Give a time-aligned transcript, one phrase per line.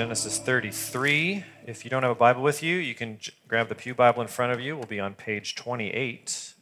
[0.00, 1.44] Genesis 33.
[1.66, 4.22] If you don't have a Bible with you, you can j- grab the Pew Bible
[4.22, 4.74] in front of you.
[4.74, 6.54] We'll be on page 28.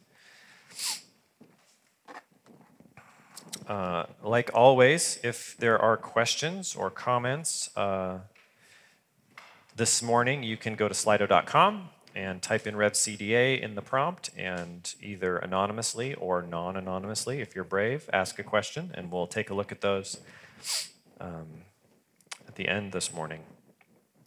[3.65, 8.17] Uh, like always, if there are questions or comments uh,
[9.73, 14.93] this morning, you can go to slido.com and type in RevCDA in the prompt and
[15.01, 19.53] either anonymously or non anonymously, if you're brave, ask a question and we'll take a
[19.53, 20.19] look at those
[21.21, 21.47] um,
[22.49, 23.41] at the end this morning.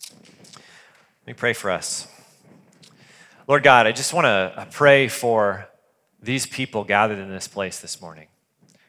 [0.09, 2.07] Let me pray for us.
[3.49, 5.69] Lord God, I just want to pray for
[6.23, 8.29] these people gathered in this place this morning.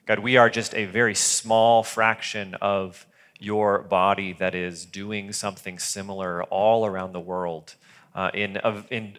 [0.06, 3.08] God, we are just a very small fraction of
[3.40, 7.74] your body that is doing something similar all around the world
[8.14, 9.18] uh, in, a, in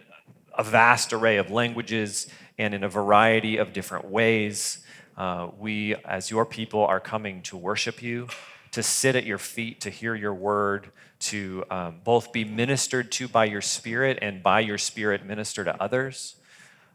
[0.56, 4.78] a vast array of languages and in a variety of different ways.
[5.16, 8.28] Uh, we, as your people, are coming to worship you,
[8.74, 13.28] to sit at your feet, to hear your word, to um, both be ministered to
[13.28, 16.34] by your spirit and by your spirit minister to others.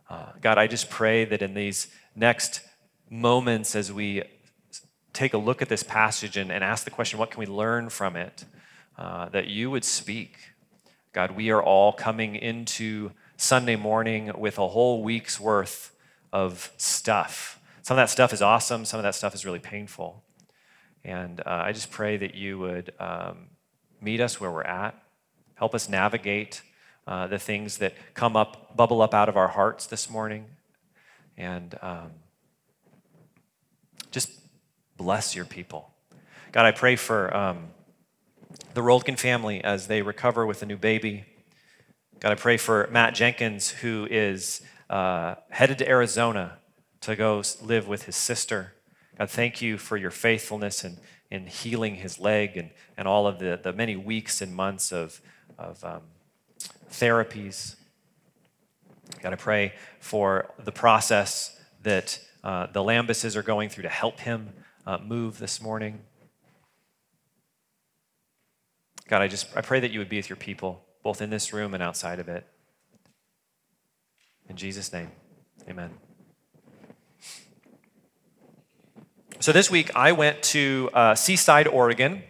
[0.09, 2.59] Uh, God, I just pray that in these next
[3.09, 4.23] moments as we
[5.13, 7.87] take a look at this passage and, and ask the question, what can we learn
[7.87, 8.43] from it?
[8.97, 10.37] Uh, that you would speak.
[11.13, 15.95] God, we are all coming into Sunday morning with a whole week's worth
[16.33, 17.57] of stuff.
[17.83, 20.25] Some of that stuff is awesome, some of that stuff is really painful.
[21.03, 23.47] And uh, I just pray that you would um,
[24.01, 25.01] meet us where we're at,
[25.55, 26.61] help us navigate
[27.07, 30.45] uh, the things that come up, bubble up out of our hearts this morning.
[31.37, 32.11] And um,
[34.11, 34.31] just
[34.97, 35.91] bless your people.
[36.51, 37.67] God, I pray for um,
[38.73, 41.25] the Roldkin family as they recover with a new baby.
[42.19, 46.57] God, I pray for Matt Jenkins, who is uh, headed to Arizona
[47.01, 48.73] to go live with his sister.
[49.19, 50.97] God, thank you for your faithfulness in,
[51.29, 55.21] in healing his leg and, and all of the, the many weeks and months of,
[55.57, 56.01] of um,
[56.89, 57.75] therapies.
[59.21, 64.21] God, I pray for the process that uh, the Lambuses are going through to help
[64.21, 64.53] him
[64.87, 65.99] uh, move this morning.
[69.09, 71.51] God, I just I pray that you would be with your people, both in this
[71.51, 72.47] room and outside of it.
[74.47, 75.11] In Jesus' name,
[75.67, 76.08] amen.
[79.41, 82.23] So this week I went to uh, Seaside, Oregon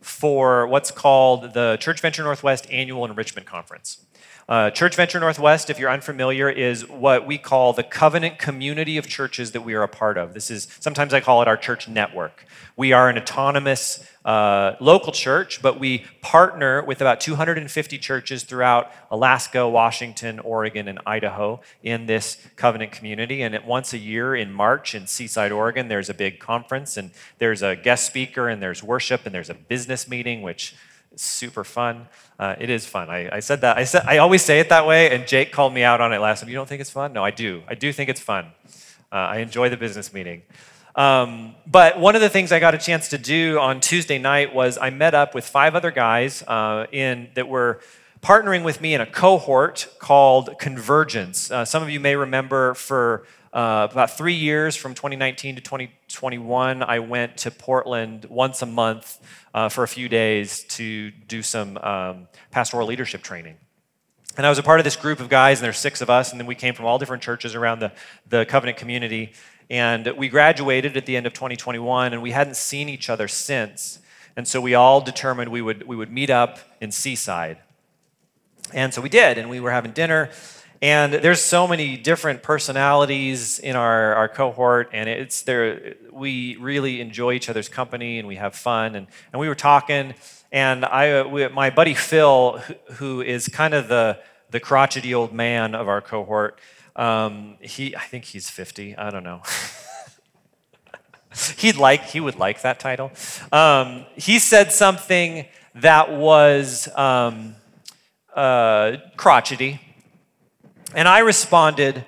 [0.00, 4.06] for what's called the Church Venture Northwest Annual Enrichment Conference.
[4.48, 9.06] Uh, Church Venture Northwest, if you're unfamiliar, is what we call the covenant community of
[9.06, 10.34] churches that we are a part of.
[10.34, 12.44] This is sometimes I call it our church network.
[12.76, 18.90] We are an autonomous uh, local church, but we partner with about 250 churches throughout
[19.10, 23.42] Alaska, Washington, Oregon, and Idaho in this covenant community.
[23.42, 27.62] And once a year in March in Seaside, Oregon, there's a big conference, and there's
[27.62, 30.74] a guest speaker, and there's worship, and there's a business meeting, which
[31.14, 32.08] is super fun.
[32.38, 33.10] Uh, it is fun.
[33.10, 33.76] I, I, said that.
[33.76, 36.18] I said I always say it that way, and Jake called me out on it
[36.18, 36.48] last time.
[36.48, 37.12] You don't think it's fun?
[37.12, 37.62] No, I do.
[37.68, 38.46] I do think it's fun.
[39.10, 40.42] Uh, I enjoy the business meeting.
[40.94, 44.54] Um, but one of the things I got a chance to do on Tuesday night
[44.54, 47.80] was I met up with five other guys uh, in that were
[48.22, 51.50] partnering with me in a cohort called Convergence.
[51.50, 56.82] Uh, some of you may remember for uh, about three years from 2019 to 2021,
[56.82, 59.20] I went to Portland once a month
[59.52, 63.56] uh, for a few days to do some um, pastoral leadership training.
[64.38, 66.30] And I was a part of this group of guys, and there's six of us,
[66.30, 67.92] and then we came from all different churches around the,
[68.26, 69.34] the covenant community.
[69.68, 73.98] And we graduated at the end of 2021, and we hadn't seen each other since.
[74.34, 77.58] And so we all determined we would, we would meet up in Seaside.
[78.72, 80.30] And so we did, and we were having dinner.
[80.82, 85.94] And there's so many different personalities in our, our cohort, and it's there.
[86.10, 88.96] We really enjoy each other's company, and we have fun.
[88.96, 90.14] And, and we were talking,
[90.50, 92.60] and I, uh, we, my buddy Phil,
[92.94, 94.18] who is kind of the
[94.50, 96.58] the crotchety old man of our cohort,
[96.96, 98.96] um, he I think he's 50.
[98.96, 99.42] I don't know.
[101.58, 103.12] He'd like he would like that title.
[103.52, 105.46] Um, he said something
[105.76, 107.54] that was um,
[108.34, 109.80] uh, crotchety
[110.94, 112.04] and I responded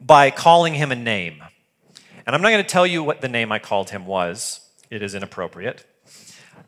[0.00, 1.42] by calling him a name.
[2.26, 4.60] And I'm not going to tell you what the name I called him was,
[4.90, 5.86] it is inappropriate.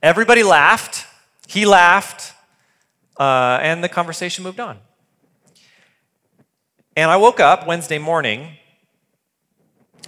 [0.03, 1.06] Everybody laughed,
[1.47, 2.32] he laughed,
[3.19, 4.79] uh, and the conversation moved on.
[6.97, 8.56] And I woke up Wednesday morning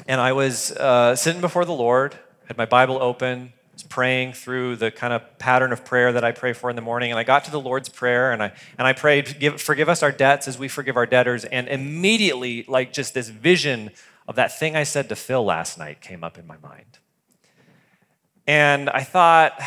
[0.06, 2.16] and I was uh, sitting before the Lord,
[2.46, 6.52] had my Bible open, praying through the kind of pattern of prayer that I pray
[6.52, 8.92] for in the morning, and I got to the Lord's Prayer, and I and I
[8.92, 13.14] prayed, give, "Forgive us our debts as we forgive our debtors." And immediately, like just
[13.14, 13.90] this vision
[14.28, 16.98] of that thing I said to Phil last night came up in my mind,
[18.46, 19.60] and I thought,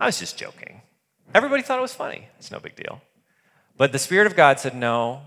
[0.00, 0.82] I was just joking.
[1.34, 2.28] Everybody thought it was funny.
[2.38, 3.02] It's no big deal.
[3.76, 5.22] But the Spirit of God said, No,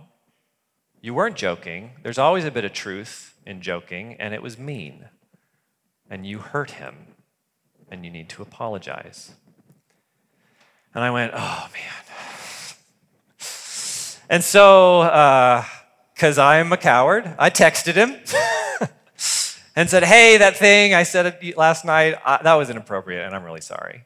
[1.01, 1.91] you weren't joking.
[2.03, 5.09] There's always a bit of truth in joking, and it was mean.
[6.09, 7.07] And you hurt him,
[7.91, 9.33] and you need to apologize.
[10.95, 12.01] And I went, Oh, man.
[14.29, 15.01] And so,
[16.15, 18.15] because uh, I'm a coward, I texted him
[19.75, 23.43] and said, Hey, that thing I said last night, uh, that was inappropriate, and I'm
[23.43, 24.05] really sorry.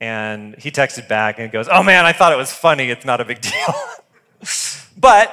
[0.00, 2.90] And he texted back and goes, Oh man, I thought it was funny.
[2.90, 3.74] It's not a big deal.
[4.98, 5.32] but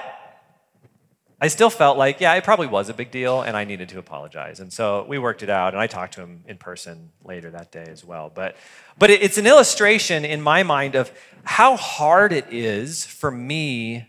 [1.40, 4.00] I still felt like, yeah, it probably was a big deal and I needed to
[4.00, 4.62] apologize.
[4.62, 7.72] And so we worked it out and I talked to him in person later that
[7.72, 8.32] day as well.
[8.34, 8.56] But,
[8.98, 11.12] but it's an illustration in my mind of
[11.44, 14.08] how hard it is for me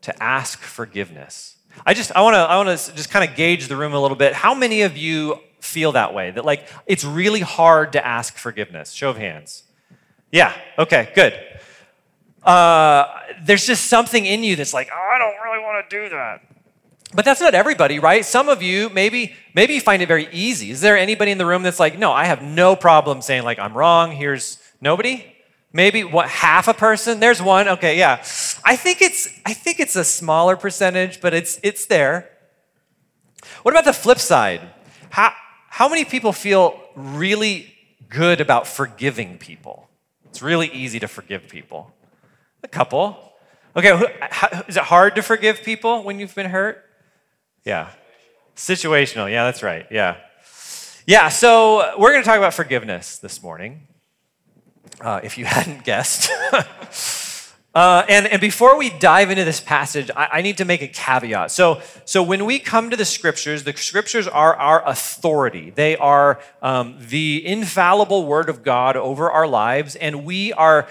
[0.00, 1.56] to ask forgiveness.
[1.86, 4.32] I just, I wanna, I wanna just kind of gauge the room a little bit.
[4.32, 6.32] How many of you feel that way?
[6.32, 8.90] That like it's really hard to ask forgiveness?
[8.90, 9.62] Show of hands.
[10.32, 11.38] Yeah, okay, good.
[12.44, 13.06] Uh,
[13.44, 16.42] there's just something in you that's like, oh, I don't really want to do that.
[17.14, 18.24] But that's not everybody, right?
[18.24, 20.70] Some of you maybe maybe you find it very easy.
[20.70, 23.58] Is there anybody in the room that's like, no, I have no problem saying like
[23.58, 24.12] I'm wrong.
[24.12, 25.26] Here's nobody.
[25.74, 27.20] Maybe what half a person?
[27.20, 27.68] There's one.
[27.68, 28.24] Okay, yeah.
[28.64, 32.30] I think it's I think it's a smaller percentage, but it's it's there.
[33.62, 34.62] What about the flip side?
[35.10, 35.32] How
[35.68, 37.74] how many people feel really
[38.08, 39.88] good about forgiving people?
[40.30, 41.92] It's really easy to forgive people.
[42.62, 43.32] A couple.
[43.74, 43.90] Okay,
[44.68, 46.84] is it hard to forgive people when you've been hurt?
[47.64, 47.90] Yeah.
[48.54, 49.30] Situational.
[49.30, 49.86] Yeah, that's right.
[49.90, 50.16] Yeah.
[51.06, 53.88] Yeah, so we're going to talk about forgiveness this morning.
[55.00, 56.30] Uh, if you hadn't guessed.
[57.74, 60.88] Uh, and, and before we dive into this passage, I, I, need to make a
[60.88, 61.50] caveat.
[61.50, 65.70] So, so when we come to the scriptures, the scriptures are our authority.
[65.70, 70.86] They are um, the infallible word of God over our lives, and we are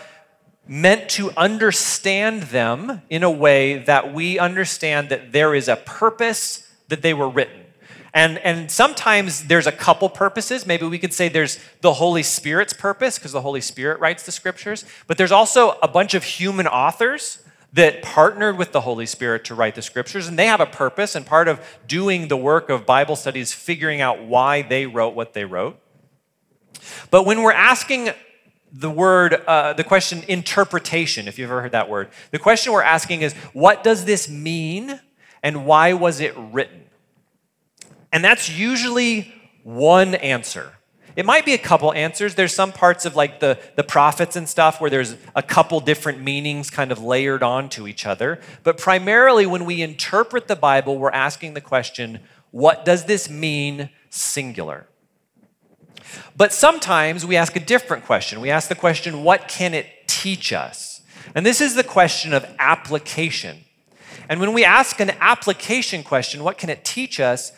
[0.71, 6.65] meant to understand them in a way that we understand that there is a purpose
[6.87, 7.65] that they were written.
[8.13, 10.65] And, and sometimes there's a couple purposes.
[10.65, 14.31] Maybe we could say there's the Holy Spirit's purpose, because the Holy Spirit writes the
[14.31, 14.85] scriptures.
[15.07, 19.55] But there's also a bunch of human authors that partnered with the Holy Spirit to
[19.55, 21.15] write the scriptures, and they have a purpose.
[21.15, 25.15] And part of doing the work of Bible study is figuring out why they wrote
[25.15, 25.77] what they wrote.
[27.09, 28.11] But when we're asking
[28.71, 32.83] the word, uh, the question interpretation, if you've ever heard that word, the question we're
[32.83, 34.99] asking is what does this mean
[35.43, 36.83] and why was it written?
[38.11, 39.33] And that's usually
[39.63, 40.73] one answer.
[41.15, 42.35] It might be a couple answers.
[42.35, 46.21] There's some parts of like the, the prophets and stuff where there's a couple different
[46.21, 48.39] meanings kind of layered onto each other.
[48.63, 52.19] But primarily, when we interpret the Bible, we're asking the question
[52.51, 54.87] what does this mean, singular?
[56.35, 58.41] But sometimes we ask a different question.
[58.41, 61.01] We ask the question, what can it teach us?
[61.35, 63.65] And this is the question of application.
[64.29, 67.51] And when we ask an application question, what can it teach us?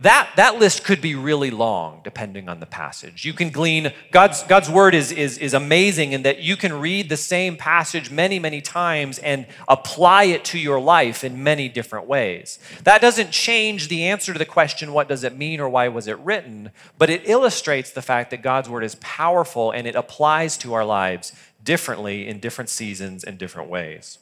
[0.00, 3.24] That, that list could be really long depending on the passage.
[3.24, 7.08] You can glean, God's, God's word is, is, is amazing in that you can read
[7.08, 12.06] the same passage many, many times and apply it to your life in many different
[12.06, 12.60] ways.
[12.84, 16.06] That doesn't change the answer to the question, what does it mean or why was
[16.06, 16.70] it written?
[16.96, 20.84] But it illustrates the fact that God's word is powerful and it applies to our
[20.84, 21.32] lives
[21.64, 24.18] differently in different seasons and different ways.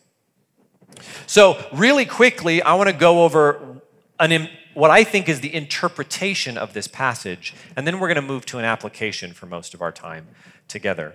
[1.26, 3.82] So, really quickly, I want to go over
[4.18, 8.22] an what I think is the interpretation of this passage, and then we're going to
[8.22, 10.26] move to an application for most of our time
[10.68, 11.14] together.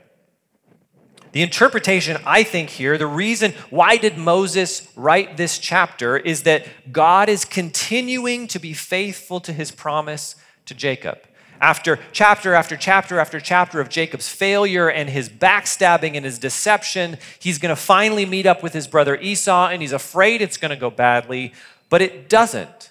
[1.34, 6.66] The interpretation, I think, here, the reason why did Moses write this chapter is that
[6.92, 11.20] God is continuing to be faithful to his promise to Jacob.
[11.62, 17.18] After chapter after chapter after chapter of Jacob's failure and his backstabbing and his deception,
[17.40, 20.72] he's going to finally meet up with his brother Esau, and he's afraid it's going
[20.72, 21.54] to go badly,
[21.90, 22.91] but it doesn't.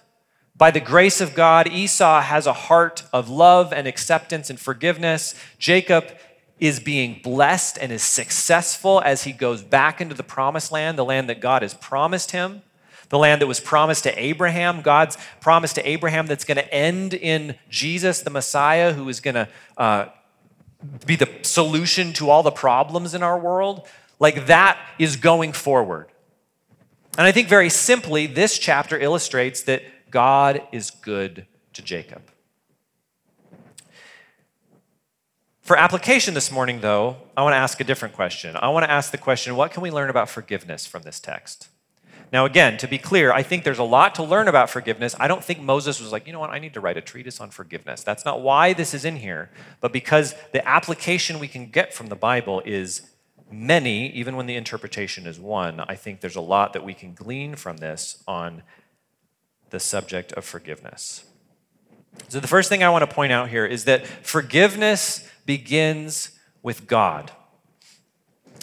[0.60, 5.34] By the grace of God, Esau has a heart of love and acceptance and forgiveness.
[5.58, 6.04] Jacob
[6.58, 11.04] is being blessed and is successful as he goes back into the promised land, the
[11.04, 12.60] land that God has promised him,
[13.08, 17.14] the land that was promised to Abraham, God's promise to Abraham that's going to end
[17.14, 19.48] in Jesus, the Messiah, who is going to
[19.78, 20.08] uh,
[21.06, 23.88] be the solution to all the problems in our world.
[24.18, 26.08] Like that is going forward.
[27.16, 32.22] And I think very simply, this chapter illustrates that God is good to Jacob.
[35.60, 38.56] For application this morning, though, I want to ask a different question.
[38.56, 41.68] I want to ask the question what can we learn about forgiveness from this text?
[42.32, 45.16] Now, again, to be clear, I think there's a lot to learn about forgiveness.
[45.18, 47.40] I don't think Moses was like, you know what, I need to write a treatise
[47.40, 48.02] on forgiveness.
[48.02, 49.50] That's not why this is in here,
[49.80, 53.02] but because the application we can get from the Bible is
[53.50, 55.80] many, even when the interpretation is one.
[55.80, 58.62] I think there's a lot that we can glean from this on
[59.70, 61.24] the subject of forgiveness.
[62.28, 66.86] So, the first thing I want to point out here is that forgiveness begins with
[66.86, 67.32] God.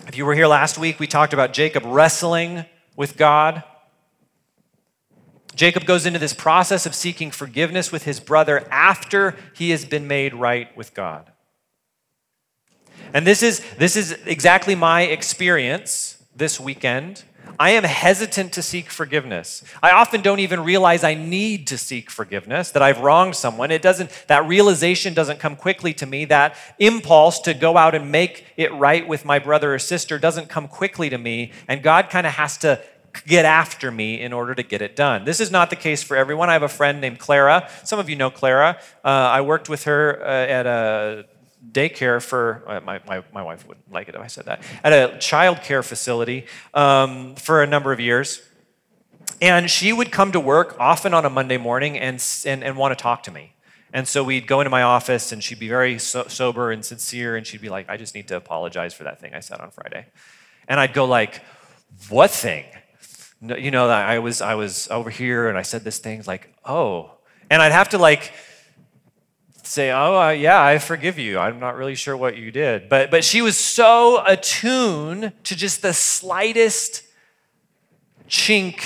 [0.07, 3.63] If you were here last week, we talked about Jacob wrestling with God.
[5.55, 10.07] Jacob goes into this process of seeking forgiveness with his brother after he has been
[10.07, 11.31] made right with God.
[13.13, 17.23] And this is, this is exactly my experience this weekend.
[17.59, 19.63] I am hesitant to seek forgiveness.
[19.81, 23.71] I often don't even realize I need to seek forgiveness, that I've wronged someone.
[23.71, 26.25] It doesn't, that realization doesn't come quickly to me.
[26.25, 30.49] That impulse to go out and make it right with my brother or sister doesn't
[30.49, 31.51] come quickly to me.
[31.67, 32.81] And God kind of has to
[33.25, 35.25] get after me in order to get it done.
[35.25, 36.49] This is not the case for everyone.
[36.49, 37.69] I have a friend named Clara.
[37.83, 38.79] Some of you know Clara.
[39.03, 41.25] Uh, I worked with her uh, at a
[41.77, 44.93] daycare for uh, my, my, my wife wouldn't like it if I said that at
[44.93, 48.41] a child care facility um, for a number of years.
[49.41, 52.97] And she would come to work often on a Monday morning and, and, and want
[52.97, 53.53] to talk to me.
[53.93, 57.35] And so we'd go into my office and she'd be very so- sober and sincere
[57.35, 59.69] and she'd be like, I just need to apologize for that thing I said on
[59.71, 60.07] Friday.
[60.67, 61.43] And I'd go like,
[62.09, 62.65] what thing?
[63.41, 67.11] You know, I was, I was over here and I said this thing like, oh.
[67.49, 68.33] And I'd have to like
[69.67, 71.37] say, "Oh, uh, yeah, I forgive you.
[71.37, 75.81] I'm not really sure what you did." But but she was so attuned to just
[75.81, 77.03] the slightest
[78.29, 78.81] chink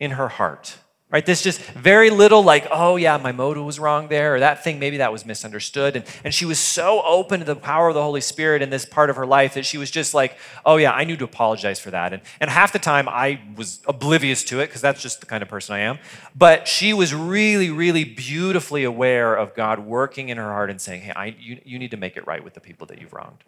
[0.00, 0.76] in her heart.
[1.12, 1.26] Right?
[1.26, 4.78] This just very little like, "Oh, yeah, my motive was wrong there," or that thing
[4.78, 5.94] maybe that was misunderstood.
[5.94, 8.86] And and she was so open to the power of the Holy Spirit in this
[8.86, 11.78] part of her life that she was just like, "Oh, yeah, I need to apologize
[11.78, 15.20] for that." And and half the time I was oblivious to it because that's just
[15.20, 15.98] the kind of person I am.
[16.34, 21.02] But she was really really beautifully aware of God working in her heart and saying,
[21.02, 23.44] "Hey, I, you, you need to make it right with the people that you've wronged."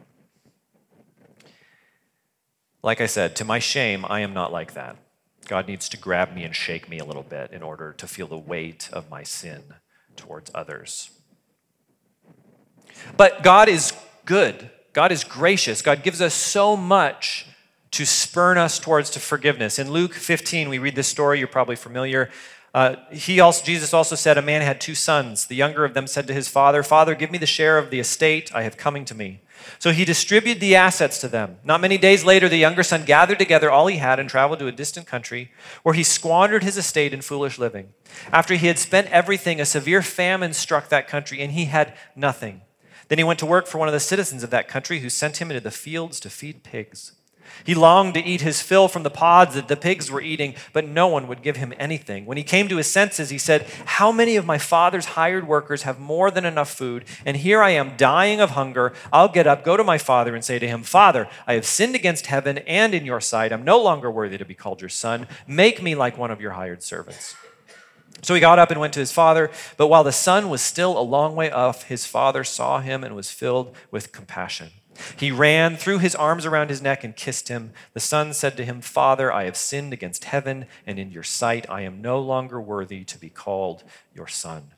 [2.83, 4.99] Like I said, to my shame, I am not like that.
[5.45, 8.27] God needs to grab me and shake me a little bit in order to feel
[8.27, 9.63] the weight of my sin
[10.17, 11.11] towards others.
[13.17, 13.93] But God is
[14.25, 14.71] good.
[14.93, 15.83] God is gracious.
[15.83, 17.47] God gives us so much
[17.91, 19.79] to spurn us towards to forgiveness.
[19.79, 21.39] In Luke 15, we read this story.
[21.39, 22.31] You're probably familiar.
[22.73, 25.47] Uh, he also, Jesus also said, A man had two sons.
[25.47, 28.01] The younger of them said to his father, Father, give me the share of the
[28.01, 29.43] estate I have coming to me.
[29.79, 31.59] So he distributed the assets to them.
[31.65, 34.67] Not many days later, the younger son gathered together all he had and traveled to
[34.67, 35.53] a distant country
[35.83, 37.93] where he squandered his estate in foolish living.
[38.33, 42.63] After he had spent everything, a severe famine struck that country and he had nothing.
[43.09, 45.39] Then he went to work for one of the citizens of that country who sent
[45.39, 47.13] him into the fields to feed pigs.
[47.65, 50.87] He longed to eat his fill from the pods that the pigs were eating, but
[50.87, 52.27] no one would give him anything.
[52.27, 55.83] When he came to his senses, he said, How many of my father's hired workers
[55.83, 57.05] have more than enough food?
[57.25, 58.93] And here I am dying of hunger.
[59.13, 61.95] I'll get up, go to my father, and say to him, Father, I have sinned
[61.95, 63.53] against heaven and in your sight.
[63.53, 65.27] I'm no longer worthy to be called your son.
[65.47, 67.37] Make me like one of your hired servants.
[68.25, 69.51] So he got up and went to his father.
[69.77, 73.15] But while the son was still a long way off, his father saw him and
[73.15, 74.71] was filled with compassion.
[75.17, 77.73] He ran, threw his arms around his neck, and kissed him.
[77.93, 81.69] The son said to him, Father, I have sinned against heaven and in your sight.
[81.69, 84.73] I am no longer worthy to be called your son.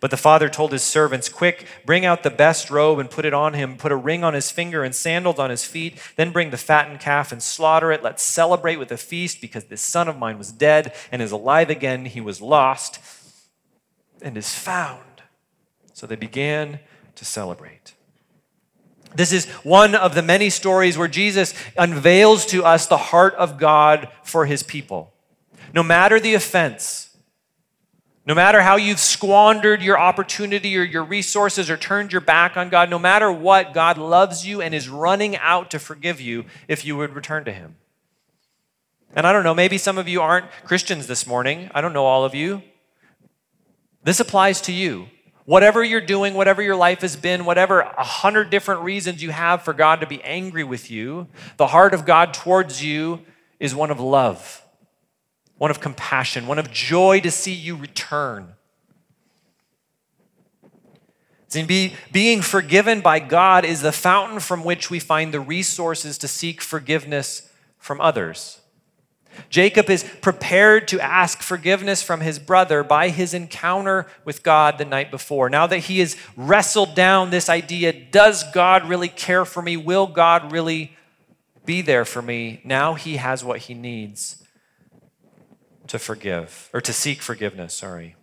[0.00, 3.34] But the father told his servants, Quick, bring out the best robe and put it
[3.34, 3.76] on him.
[3.76, 5.98] Put a ring on his finger and sandals on his feet.
[6.16, 8.02] Then bring the fattened calf and slaughter it.
[8.02, 11.70] Let's celebrate with a feast because this son of mine was dead and is alive
[11.70, 12.04] again.
[12.04, 12.98] He was lost
[14.22, 15.02] and is found.
[15.92, 16.80] So they began
[17.16, 17.94] to celebrate.
[19.14, 23.58] This is one of the many stories where Jesus unveils to us the heart of
[23.58, 25.12] God for his people.
[25.72, 27.07] No matter the offense,
[28.28, 32.68] no matter how you've squandered your opportunity or your resources or turned your back on
[32.68, 36.84] God, no matter what, God loves you and is running out to forgive you if
[36.84, 37.76] you would return to him.
[39.16, 41.70] And I don't know, maybe some of you aren't Christians this morning.
[41.74, 42.62] I don't know all of you.
[44.04, 45.06] This applies to you.
[45.46, 49.62] Whatever you're doing, whatever your life has been, whatever a hundred different reasons you have
[49.62, 53.22] for God to be angry with you, the heart of God towards you
[53.58, 54.62] is one of love,
[55.58, 58.54] one of compassion, one of joy to see you return.
[61.48, 66.18] See, be, being forgiven by God is the fountain from which we find the resources
[66.18, 68.60] to seek forgiveness from others.
[69.48, 74.84] Jacob is prepared to ask forgiveness from his brother by his encounter with God the
[74.84, 75.48] night before.
[75.48, 79.76] Now that he has wrestled down this idea does God really care for me?
[79.76, 80.96] Will God really
[81.64, 82.60] be there for me?
[82.64, 84.42] Now he has what he needs
[85.88, 88.16] to forgive, or to seek forgiveness, sorry.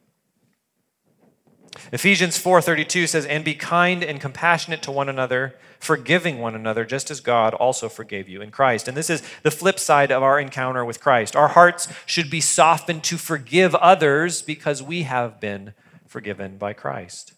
[1.91, 7.11] Ephesians 4:32 says, "And be kind and compassionate to one another, forgiving one another, just
[7.11, 10.39] as God also forgave you in Christ." And this is the flip side of our
[10.39, 11.35] encounter with Christ.
[11.35, 15.73] Our hearts should be softened to forgive others because we have been
[16.07, 17.33] forgiven by Christ.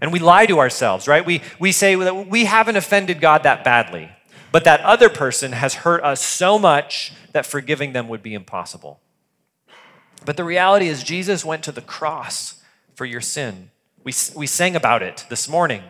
[0.00, 1.24] And we lie to ourselves, right?
[1.24, 4.10] We, we say that we haven't offended God that badly,
[4.52, 9.00] but that other person has hurt us so much that forgiving them would be impossible.
[10.24, 12.62] But the reality is, Jesus went to the cross
[12.94, 13.70] for your sin.
[14.04, 15.82] We, we sang about it this morning.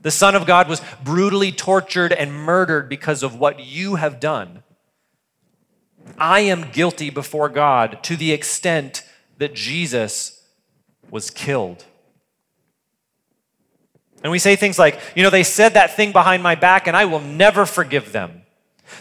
[0.00, 4.62] The Son of God was brutally tortured and murdered because of what you have done.
[6.16, 9.04] I am guilty before God to the extent
[9.38, 10.44] that Jesus
[11.10, 11.84] was killed.
[14.22, 16.96] And we say things like, you know, they said that thing behind my back and
[16.96, 18.42] I will never forgive them.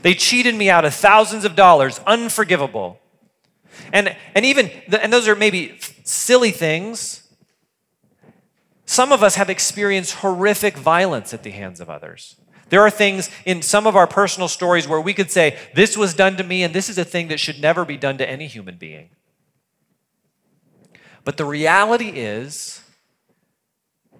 [0.02, 3.00] They cheated me out of thousands of dollars, unforgivable.
[3.94, 7.24] And, and even, and those are maybe silly things,
[8.86, 12.36] some of us have experienced horrific violence at the hands of others.
[12.70, 16.14] There are things in some of our personal stories where we could say, This was
[16.14, 18.48] done to me, and this is a thing that should never be done to any
[18.48, 19.10] human being.
[21.24, 22.82] But the reality is,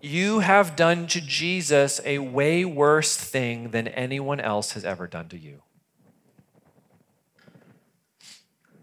[0.02, 5.28] you have done to Jesus a way worse thing than anyone else has ever done
[5.30, 5.62] to you.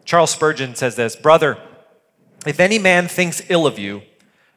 [0.04, 1.59] Charles Spurgeon says this Brother,
[2.47, 4.02] if any man thinks ill of you,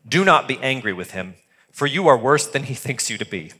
[0.08, 1.36] do not be angry with him,
[1.72, 3.52] for you are worse than he thinks you to be.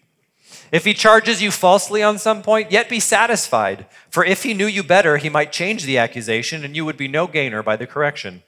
[0.72, 4.66] If he charges you falsely on some point, yet be satisfied, for if he knew
[4.66, 7.88] you better, he might change the accusation, and you would be no gainer by the
[7.88, 8.44] correction.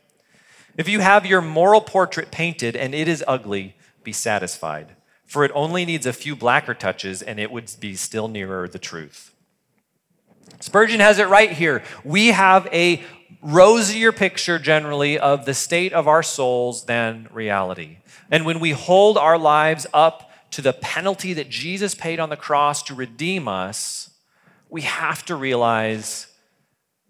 [0.77, 5.51] If you have your moral portrait painted and it is ugly, be satisfied, for it
[5.53, 9.33] only needs a few blacker touches, and it would be still nearer the truth.
[10.59, 11.83] Spurgeon has it right here.
[12.03, 13.03] We have a
[13.41, 17.97] rosier picture generally of the state of our souls than reality.
[18.31, 22.35] And when we hold our lives up to the penalty that Jesus paid on the
[22.35, 24.09] cross to redeem us,
[24.69, 26.27] we have to realize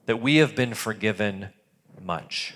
[0.05, 1.49] that we have been forgiven
[2.01, 2.53] much.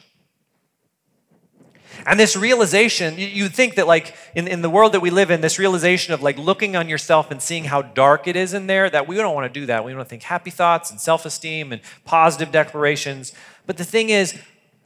[2.06, 5.42] And this realization, you think that, like, in, in the world that we live in,
[5.42, 8.90] this realization of like looking on yourself and seeing how dark it is in there,
[8.90, 9.86] that we don't want to do that.
[9.86, 13.34] We want to think happy thoughts and self esteem and positive declarations.
[13.66, 14.38] But the thing is,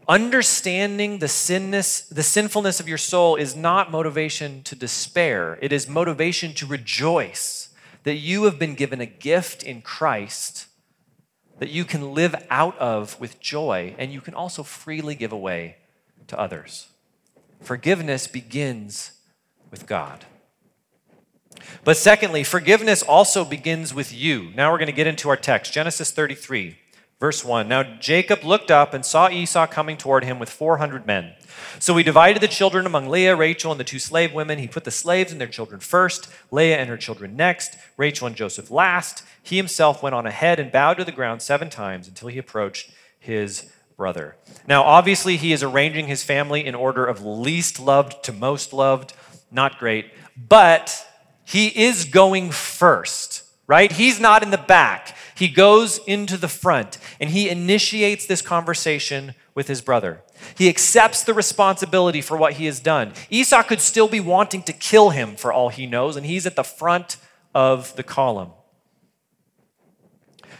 [0.07, 5.57] understanding the sinness, the sinfulness of your soul is not motivation to despair.
[5.61, 7.69] It is motivation to rejoice
[8.03, 10.67] that you have been given a gift in Christ
[11.59, 15.77] that you can live out of with joy and you can also freely give away
[16.27, 16.87] to others.
[17.61, 19.11] Forgiveness begins
[19.71, 20.25] with God.
[21.83, 24.51] But secondly, forgiveness also begins with you.
[24.55, 26.77] Now we're going to get into our text, Genesis 33.
[27.19, 31.33] Verse 1 Now Jacob looked up and saw Esau coming toward him with 400 men.
[31.79, 34.59] So he divided the children among Leah, Rachel, and the two slave women.
[34.59, 38.35] He put the slaves and their children first, Leah and her children next, Rachel and
[38.35, 39.23] Joseph last.
[39.41, 42.91] He himself went on ahead and bowed to the ground seven times until he approached
[43.19, 44.37] his brother.
[44.67, 49.13] Now, obviously, he is arranging his family in order of least loved to most loved.
[49.51, 50.11] Not great.
[50.37, 51.03] But
[51.43, 53.91] he is going first, right?
[53.91, 55.17] He's not in the back.
[55.35, 60.21] He goes into the front and he initiates this conversation with his brother.
[60.55, 63.13] He accepts the responsibility for what he has done.
[63.31, 66.55] Esau could still be wanting to kill him for all he knows, and he's at
[66.55, 67.17] the front
[67.55, 68.51] of the column.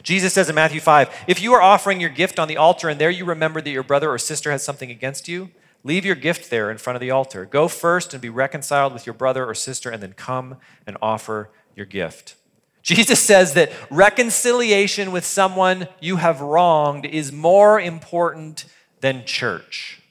[0.04, 3.00] Jesus says in Matthew 5 If you are offering your gift on the altar and
[3.00, 5.52] there you remember that your brother or sister has something against you,
[5.84, 7.46] leave your gift there in front of the altar.
[7.46, 11.50] Go first and be reconciled with your brother or sister, and then come and offer
[11.76, 12.36] your gift.
[12.84, 18.66] Jesus says that reconciliation with someone you have wronged is more important
[19.02, 20.02] than church.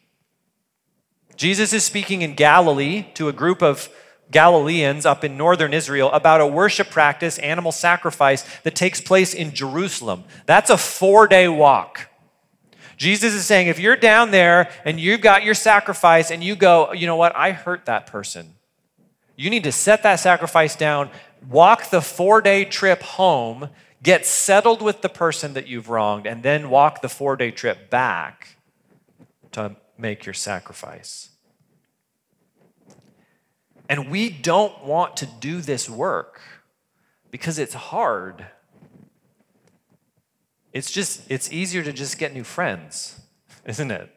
[1.37, 3.88] Jesus is speaking in Galilee to a group of
[4.31, 9.55] Galileans up in northern Israel about a worship practice, animal sacrifice, that takes place in
[9.55, 10.25] Jerusalem.
[10.47, 12.09] That's a four day walk.
[12.97, 16.93] Jesus is saying if you're down there and you've got your sacrifice and you go,
[16.93, 18.55] you know what, I hurt that person.
[19.37, 21.11] You need to set that sacrifice down
[21.49, 23.69] walk the four day trip home,
[24.03, 27.91] get settled with the person that you've wronged, and then walk the four day trip
[27.91, 28.57] back
[29.53, 31.31] to make your sacrifice.
[33.88, 36.40] And we don't want to do this work
[37.31, 38.46] because it's hard.
[40.72, 43.20] It's just, it's easier to just get new friends,
[43.64, 44.11] isn't it?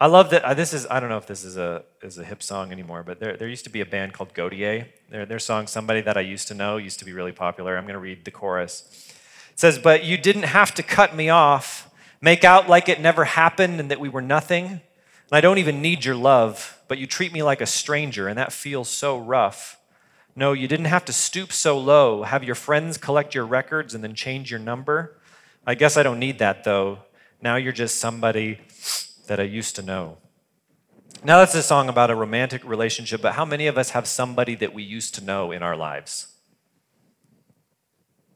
[0.00, 0.42] I love that.
[0.44, 3.02] Uh, this is, I don't know if this is a, is a hip song anymore,
[3.02, 4.86] but there, there used to be a band called Gotye.
[5.10, 7.76] Their, their song, Somebody That I Used to Know, used to be really popular.
[7.76, 9.12] I'm going to read the chorus.
[9.52, 11.90] It says, But you didn't have to cut me off.
[12.22, 14.80] make out like it never happened and that we were nothing.
[15.30, 18.36] And I don't even need your love, but you treat me like a stranger, and
[18.36, 19.78] that feels so rough.
[20.34, 24.02] No, you didn't have to stoop so low, have your friends collect your records and
[24.02, 25.18] then change your number.
[25.66, 27.00] I guess I don't need that though.
[27.42, 28.60] Now you're just somebody
[29.26, 30.18] that I used to know.
[31.22, 34.54] Now, that's a song about a romantic relationship, but how many of us have somebody
[34.54, 36.28] that we used to know in our lives?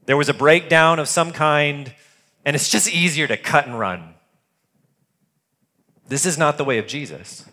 [0.05, 1.95] There was a breakdown of some kind,
[2.45, 4.14] and it's just easier to cut and run.
[6.09, 7.47] This is not the way of Jesus,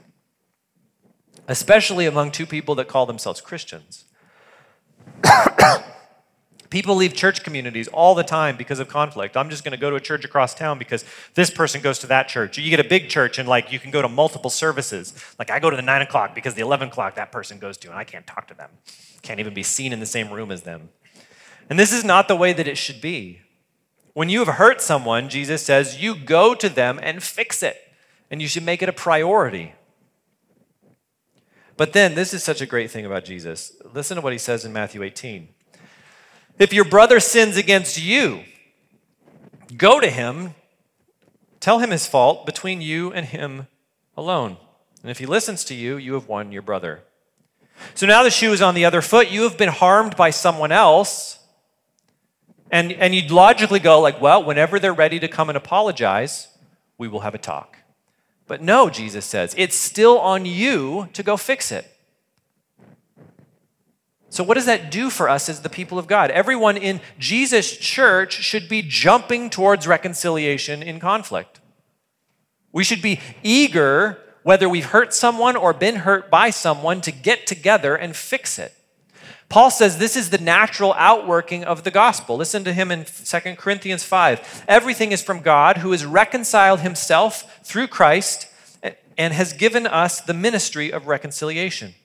[1.48, 4.06] especially among two people that call themselves Christians.
[6.70, 9.36] People leave church communities all the time because of conflict.
[9.36, 12.08] I'm just going to go to a church across town because this person goes to
[12.08, 12.58] that church.
[12.58, 15.14] You get a big church and like you can go to multiple services.
[15.38, 17.90] Like I go to the nine o'clock because the eleven o'clock that person goes to,
[17.90, 18.70] and I can't talk to them.
[19.22, 20.90] Can't even be seen in the same room as them.
[21.70, 23.42] And this is not the way that it should be.
[24.14, 27.78] When you have hurt someone, Jesus says, you go to them and fix it,
[28.32, 29.74] and you should make it a priority.
[31.78, 33.74] But then, this is such a great thing about Jesus.
[33.94, 35.50] Listen to what he says in Matthew 18.
[36.58, 38.44] If your brother sins against you,
[39.76, 40.54] go to him,
[41.60, 43.68] tell him his fault between you and him
[44.16, 44.58] alone.
[45.02, 47.04] And if he listens to you, you have won your brother.
[47.96, 49.32] So now the shoe is on the other foot.
[49.32, 51.40] You have been harmed by someone else.
[52.70, 56.48] And, and you'd logically go, like, well, whenever they're ready to come and apologize,
[56.98, 57.81] we will have a talk.
[58.52, 61.90] But no, Jesus says, it's still on you to go fix it.
[64.28, 66.32] So, what does that do for us as the people of God?
[66.32, 71.62] Everyone in Jesus' church should be jumping towards reconciliation in conflict.
[72.74, 77.48] We should be eager, whether we've hurt someone or been hurt by someone, to get
[77.48, 78.74] together and fix it.
[79.52, 82.38] Paul says this is the natural outworking of the gospel.
[82.38, 84.64] Listen to him in 2 Corinthians 5.
[84.66, 88.48] Everything is from God, who has reconciled himself through Christ
[89.18, 91.96] and has given us the ministry of reconciliation.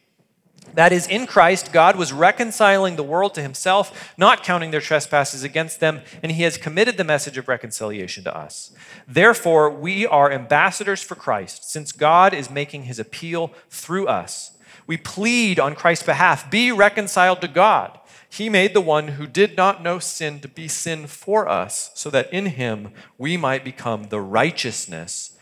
[0.75, 5.45] That is, in Christ, God was reconciling the world to himself, not counting their trespasses
[5.45, 8.75] against them, and he has committed the message of reconciliation to us.
[9.07, 14.56] Therefore, we are ambassadors for Christ, since God is making his appeal through us.
[14.87, 17.99] We plead on Christ's behalf be reconciled to God.
[18.29, 22.11] He made the one who did not know sin to be sin for us, so
[22.11, 25.39] that in him we might become the righteousness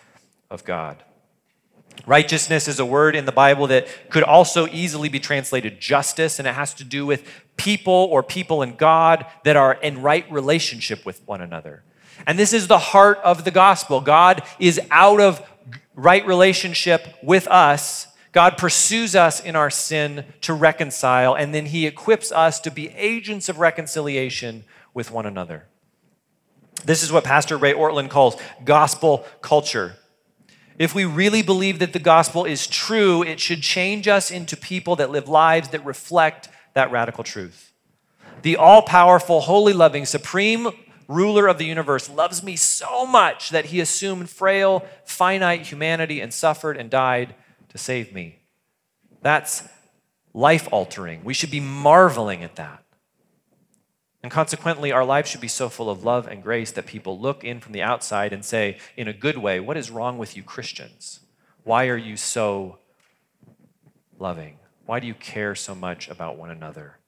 [0.51, 1.03] of God.
[2.07, 6.47] Righteousness is a word in the Bible that could also easily be translated justice, and
[6.47, 7.27] it has to do with
[7.57, 11.83] people or people in God that are in right relationship with one another.
[12.27, 14.01] And this is the heart of the gospel.
[14.01, 15.43] God is out of
[15.95, 18.09] right relationship with us.
[18.35, 22.89] God pursues us in our sin to reconcile, and then He equips us to be
[22.91, 25.67] agents of reconciliation with one another.
[26.85, 29.95] This is what Pastor Ray Ortlund calls gospel culture.
[30.81, 34.97] If we really believe that the gospel is true, it should change us into people
[34.97, 37.73] that live lives that reflect that radical truth.
[38.43, 40.71] The all powerful, holy, loving, supreme
[41.07, 46.35] ruler of the universe loves me so much that he assumed frail, finite humanity and
[46.35, 47.37] suffered and died
[47.75, 48.39] to save me.
[49.21, 49.65] That's
[50.33, 51.25] life altering.
[51.25, 52.85] We should be marveling at that.
[54.23, 57.45] And consequently, our lives should be so full of love and grace that people look
[57.45, 60.43] in from the outside and say, in a good way, What is wrong with you,
[60.43, 61.21] Christians?
[61.65, 62.79] Why are you so
[64.19, 64.59] loving?
[64.87, 66.99] Why do you care so much about one another?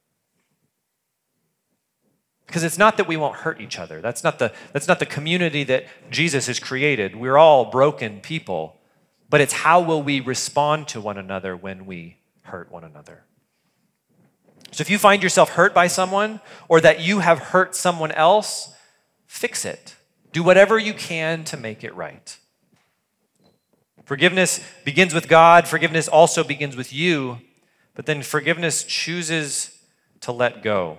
[2.47, 4.01] Because it's not that we won't hurt each other.
[4.01, 7.17] That's not, the, that's not the community that Jesus has created.
[7.17, 8.77] We're all broken people.
[9.37, 13.25] But it's how will we respond to one another when we hurt one another?
[14.71, 18.75] So if you find yourself hurt by someone or that you have hurt someone else,
[19.27, 19.95] fix it.
[20.33, 22.35] Do whatever you can to make it right.
[24.07, 27.41] Forgiveness begins with God, forgiveness also begins with you,
[27.95, 29.79] but then forgiveness chooses
[30.23, 30.97] to let go.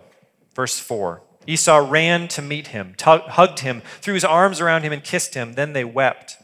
[0.54, 5.04] Verse 4 Esau ran to meet him, hugged him, threw his arms around him, and
[5.04, 5.54] kissed him.
[5.54, 6.38] Then they wept.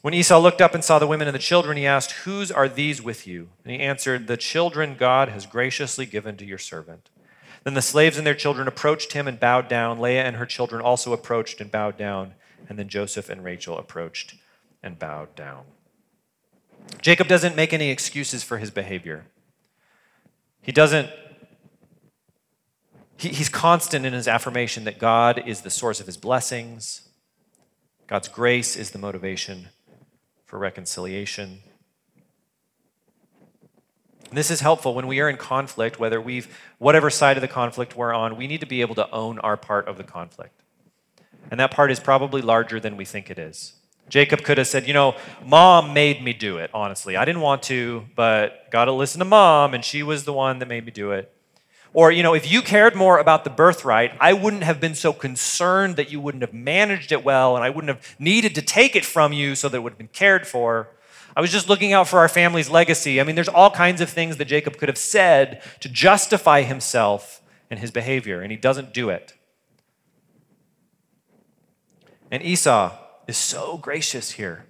[0.00, 2.68] When Esau looked up and saw the women and the children, he asked, Whose are
[2.68, 3.48] these with you?
[3.64, 7.10] And he answered, The children God has graciously given to your servant.
[7.64, 9.98] Then the slaves and their children approached him and bowed down.
[9.98, 12.34] Leah and her children also approached and bowed down.
[12.68, 14.36] And then Joseph and Rachel approached
[14.82, 15.64] and bowed down.
[17.02, 19.26] Jacob doesn't make any excuses for his behavior.
[20.62, 21.10] He doesn't,
[23.16, 27.07] he, he's constant in his affirmation that God is the source of his blessings,
[28.08, 29.68] God's grace is the motivation
[30.46, 31.58] for reconciliation.
[34.32, 37.96] This is helpful when we are in conflict, whether we've, whatever side of the conflict
[37.96, 40.62] we're on, we need to be able to own our part of the conflict.
[41.50, 43.74] And that part is probably larger than we think it is.
[44.08, 47.14] Jacob could have said, You know, mom made me do it, honestly.
[47.14, 50.60] I didn't want to, but got to listen to mom, and she was the one
[50.60, 51.30] that made me do it.
[51.94, 55.12] Or, you know, if you cared more about the birthright, I wouldn't have been so
[55.12, 58.94] concerned that you wouldn't have managed it well, and I wouldn't have needed to take
[58.94, 60.88] it from you so that it would have been cared for.
[61.34, 63.20] I was just looking out for our family's legacy.
[63.20, 67.40] I mean, there's all kinds of things that Jacob could have said to justify himself
[67.70, 69.34] and his behavior, and he doesn't do it.
[72.30, 72.96] And Esau
[73.26, 74.66] is so gracious here.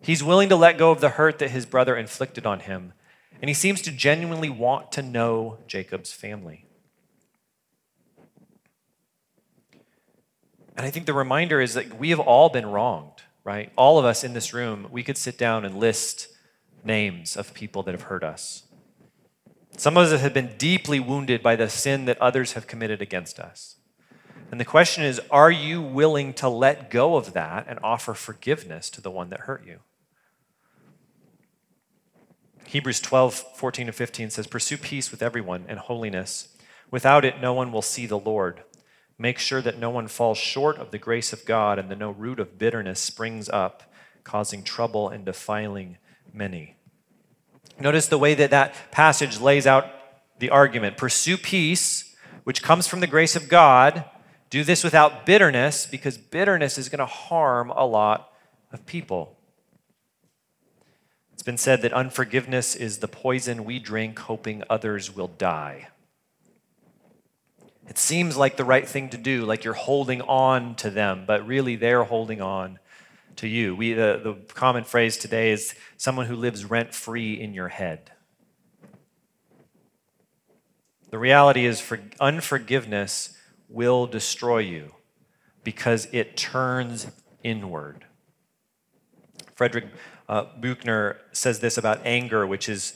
[0.00, 2.92] He's willing to let go of the hurt that his brother inflicted on him,
[3.44, 6.64] and he seems to genuinely want to know Jacob's family.
[10.74, 13.70] And I think the reminder is that we have all been wronged, right?
[13.76, 16.28] All of us in this room, we could sit down and list
[16.84, 18.62] names of people that have hurt us.
[19.76, 23.38] Some of us have been deeply wounded by the sin that others have committed against
[23.38, 23.76] us.
[24.50, 28.88] And the question is are you willing to let go of that and offer forgiveness
[28.88, 29.80] to the one that hurt you?
[32.66, 36.48] Hebrews 12, 14 and 15 says, Pursue peace with everyone and holiness.
[36.90, 38.62] Without it, no one will see the Lord.
[39.18, 42.10] Make sure that no one falls short of the grace of God and that no
[42.10, 43.92] root of bitterness springs up,
[44.24, 45.98] causing trouble and defiling
[46.32, 46.76] many.
[47.78, 49.86] Notice the way that that passage lays out
[50.38, 50.96] the argument.
[50.96, 54.04] Pursue peace, which comes from the grace of God.
[54.50, 58.30] Do this without bitterness, because bitterness is going to harm a lot
[58.72, 59.36] of people.
[61.44, 65.88] It's been said that unforgiveness is the poison we drink, hoping others will die.
[67.86, 71.46] It seems like the right thing to do, like you're holding on to them, but
[71.46, 72.78] really they're holding on
[73.36, 73.76] to you.
[73.76, 78.10] We, the, the common phrase today is someone who lives rent free in your head.
[81.10, 83.36] The reality is, for unforgiveness
[83.68, 84.94] will destroy you
[85.62, 87.08] because it turns
[87.42, 88.06] inward.
[89.54, 89.84] Frederick
[90.28, 92.94] uh, Buechner says this about anger, which is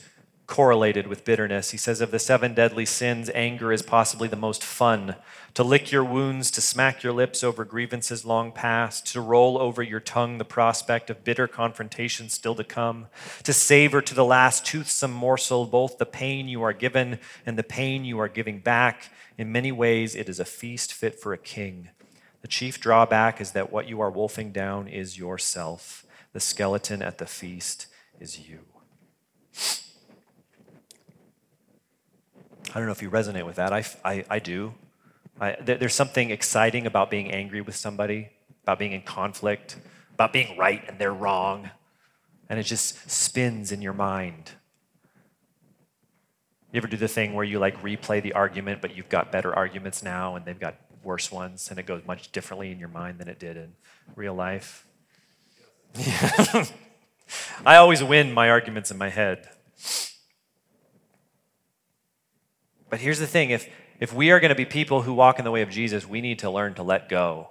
[0.49, 1.69] correlated with bitterness.
[1.69, 5.15] He says, Of the seven deadly sins, anger is possibly the most fun.
[5.53, 9.83] To lick your wounds, to smack your lips over grievances long past, to roll over
[9.83, 13.07] your tongue the prospect of bitter confrontation still to come,
[13.43, 17.63] to savor to the last toothsome morsel both the pain you are given and the
[17.63, 19.11] pain you are giving back.
[19.37, 21.89] In many ways, it is a feast fit for a king.
[22.41, 26.05] The chief drawback is that what you are wolfing down is yourself.
[26.33, 27.87] The skeleton at the feast
[28.19, 28.59] is you.
[32.71, 33.73] I don't know if you resonate with that.
[33.73, 34.73] I, I, I do.
[35.41, 38.29] I, there's something exciting about being angry with somebody,
[38.63, 39.77] about being in conflict,
[40.13, 41.71] about being right and they're wrong.
[42.47, 44.51] And it just spins in your mind.
[46.71, 49.53] You ever do the thing where you like replay the argument, but you've got better
[49.55, 53.19] arguments now and they've got worse ones, and it goes much differently in your mind
[53.19, 53.73] than it did in
[54.15, 54.85] real life?
[57.65, 59.49] I always win my arguments in my head.
[62.89, 65.45] But here's the thing if, if we are going to be people who walk in
[65.45, 67.49] the way of Jesus, we need to learn to let go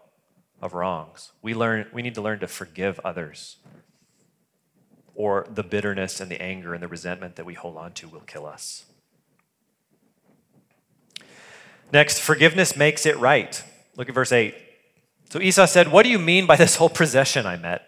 [0.60, 1.32] of wrongs.
[1.42, 3.56] We, learn, we need to learn to forgive others,
[5.14, 8.20] or the bitterness and the anger and the resentment that we hold on to will
[8.20, 8.84] kill us.
[11.92, 13.62] Next, forgiveness makes it right.
[13.96, 14.54] Look at verse 8.
[15.30, 17.87] So Esau said, What do you mean by this whole procession I met?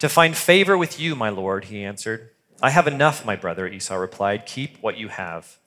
[0.00, 2.30] To find favor with you, my lord, he answered.
[2.62, 4.46] I have enough, my brother, Esau replied.
[4.46, 5.58] Keep what you have.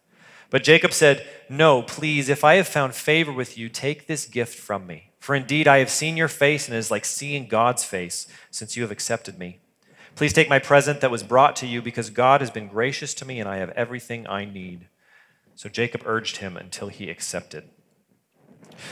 [0.50, 4.58] But Jacob said, No, please, if I have found favor with you, take this gift
[4.58, 5.12] from me.
[5.20, 8.76] For indeed I have seen your face, and it is like seeing God's face, since
[8.76, 9.60] you have accepted me.
[10.16, 13.26] Please take my present that was brought to you, because God has been gracious to
[13.26, 14.88] me, and I have everything I need.
[15.56, 17.70] So Jacob urged him until he accepted.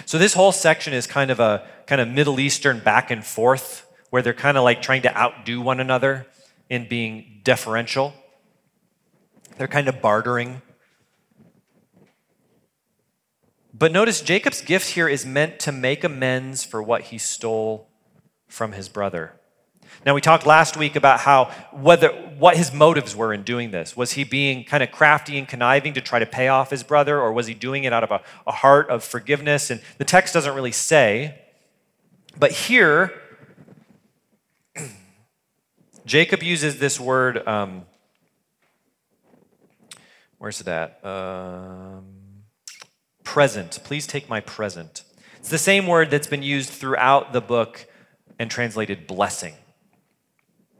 [0.05, 3.90] So this whole section is kind of a kind of Middle Eastern back and forth,
[4.11, 6.27] where they're kind of like trying to outdo one another
[6.69, 8.13] in being deferential.
[9.57, 10.61] They're kind of bartering
[13.81, 17.89] But notice Jacob's gift here is meant to make amends for what he stole
[18.47, 19.33] from his brother.
[20.05, 23.97] Now we talked last week about how whether what his motives were in doing this.
[23.97, 27.19] Was he being kind of crafty and conniving to try to pay off his brother,
[27.19, 29.71] or was he doing it out of a, a heart of forgiveness?
[29.71, 31.41] And the text doesn't really say.
[32.37, 33.11] But here,
[36.05, 37.47] Jacob uses this word.
[37.47, 37.85] Um,
[40.37, 41.03] where's that?
[41.05, 42.05] Um,
[43.23, 43.79] present.
[43.83, 45.03] Please take my present.
[45.37, 47.87] It's the same word that's been used throughout the book
[48.39, 49.53] and translated blessing.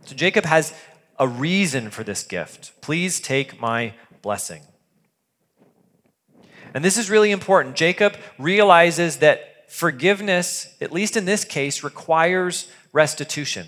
[0.05, 0.73] So Jacob has
[1.19, 2.81] a reason for this gift.
[2.81, 4.63] Please take my blessing.
[6.73, 7.75] And this is really important.
[7.75, 13.67] Jacob realizes that forgiveness, at least in this case, requires restitution.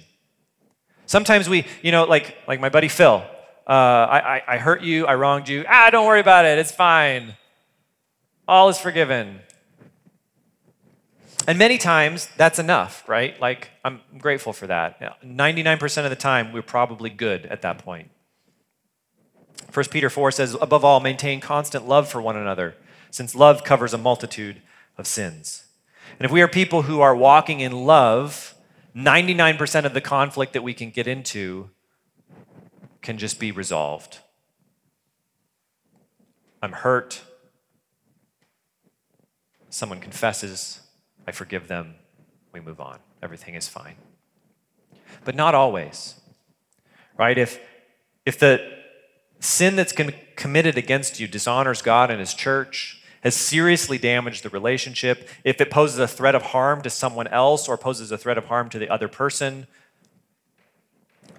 [1.06, 3.24] Sometimes we, you know, like, like my buddy Phil,
[3.68, 5.66] uh, I, I, I hurt you, I wronged you.
[5.68, 7.36] Ah, don't worry about it, it's fine.
[8.48, 9.40] All is forgiven.
[11.48, 13.40] And many times that's enough, right?
[13.40, 15.22] Like, I'm grateful for that.
[15.24, 18.10] 99% of the time, we're probably good at that point.
[19.74, 22.76] 1 Peter 4 says, above all, maintain constant love for one another,
[23.12, 24.62] since love covers a multitude
[24.98, 25.66] of sins.
[26.20, 28.53] And if we are people who are walking in love,
[28.96, 31.70] 99% of the conflict that we can get into
[33.02, 34.20] can just be resolved.
[36.62, 37.22] I'm hurt.
[39.70, 40.80] Someone confesses.
[41.28, 41.96] I forgive them.
[42.54, 43.00] We move on.
[43.22, 43.96] Everything is fine.
[45.26, 46.22] But not always.
[47.18, 47.38] Right?
[47.38, 47.60] If,
[48.26, 48.74] if the
[49.40, 49.94] sin that's
[50.36, 55.72] committed against you dishonors God and His church, has seriously damaged the relationship, if it
[55.72, 58.78] poses a threat of harm to someone else or poses a threat of harm to
[58.78, 59.66] the other person,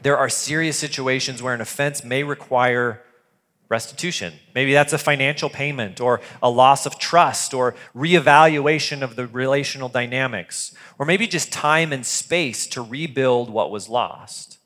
[0.02, 3.02] there are serious situations where an offense may require
[3.68, 4.32] restitution.
[4.54, 9.90] Maybe that's a financial payment or a loss of trust or reevaluation of the relational
[9.90, 14.58] dynamics, or maybe just time and space to rebuild what was lost.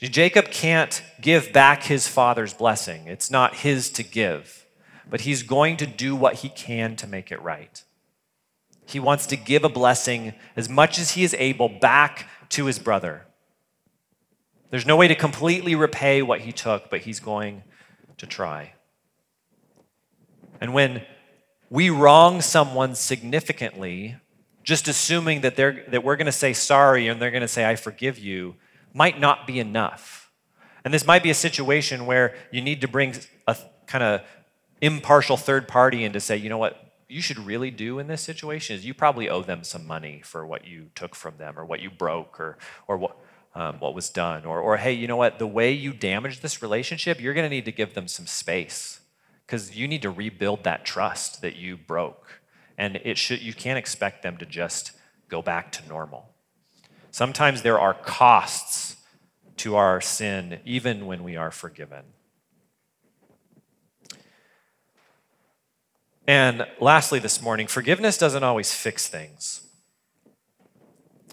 [0.00, 4.67] Jacob can't give back his father's blessing, it's not his to give
[5.10, 7.82] but he's going to do what he can to make it right.
[8.86, 12.78] He wants to give a blessing as much as he is able back to his
[12.78, 13.26] brother.
[14.70, 17.64] There's no way to completely repay what he took, but he's going
[18.18, 18.74] to try.
[20.60, 21.02] And when
[21.70, 24.16] we wrong someone significantly,
[24.62, 27.64] just assuming that, they're, that we're going to say sorry and they're going to say,
[27.64, 28.56] I forgive you,
[28.92, 30.30] might not be enough.
[30.84, 33.14] And this might be a situation where you need to bring
[33.46, 34.20] a kind of
[34.80, 38.20] impartial third party and to say, you know what, you should really do in this
[38.20, 41.64] situation is you probably owe them some money for what you took from them or
[41.64, 43.16] what you broke or, or what,
[43.54, 44.44] um, what was done.
[44.44, 47.54] Or, or, hey, you know what, the way you damaged this relationship, you're going to
[47.54, 49.00] need to give them some space
[49.46, 52.40] because you need to rebuild that trust that you broke.
[52.76, 54.92] And it should, you can't expect them to just
[55.28, 56.28] go back to normal.
[57.10, 58.96] Sometimes there are costs
[59.56, 62.04] to our sin, even when we are forgiven.
[66.28, 69.66] And lastly, this morning, forgiveness doesn't always fix things.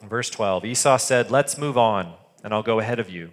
[0.02, 2.14] verse 12, Esau said, Let's move on,
[2.46, 3.32] and I'll go ahead of you.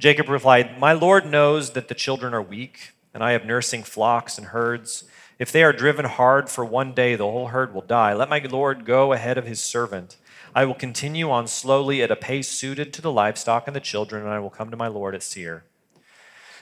[0.00, 4.38] Jacob replied, My Lord knows that the children are weak, and I have nursing flocks
[4.38, 5.04] and herds.
[5.38, 8.12] If they are driven hard for one day, the whole herd will die.
[8.12, 10.16] Let my Lord go ahead of his servant.
[10.52, 14.24] I will continue on slowly at a pace suited to the livestock and the children,
[14.24, 15.62] and I will come to my Lord at Seir.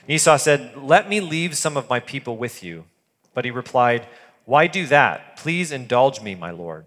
[0.07, 2.85] Esau said, Let me leave some of my people with you.
[3.33, 4.07] But he replied,
[4.47, 5.35] why do that?
[5.35, 6.85] Please indulge me, my Lord.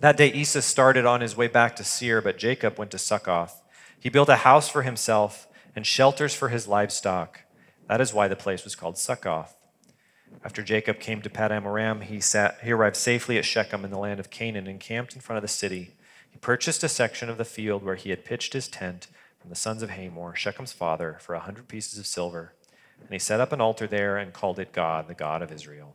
[0.00, 3.62] That day Esau started on his way back to Seir, but Jacob went to Succoth.
[3.98, 7.40] He built a house for himself and shelters for his livestock.
[7.88, 9.56] That is why the place was called Succoth.
[10.44, 13.98] After Jacob came to Padan Aram, he, sat, he arrived safely at Shechem in the
[13.98, 15.94] land of Canaan and camped in front of the city.
[16.28, 19.06] He purchased a section of the field where he had pitched his tent
[19.40, 22.52] from the sons of Hamor, Shechem's father, for a hundred pieces of silver.
[23.00, 25.94] And he set up an altar there and called it God, the God of Israel.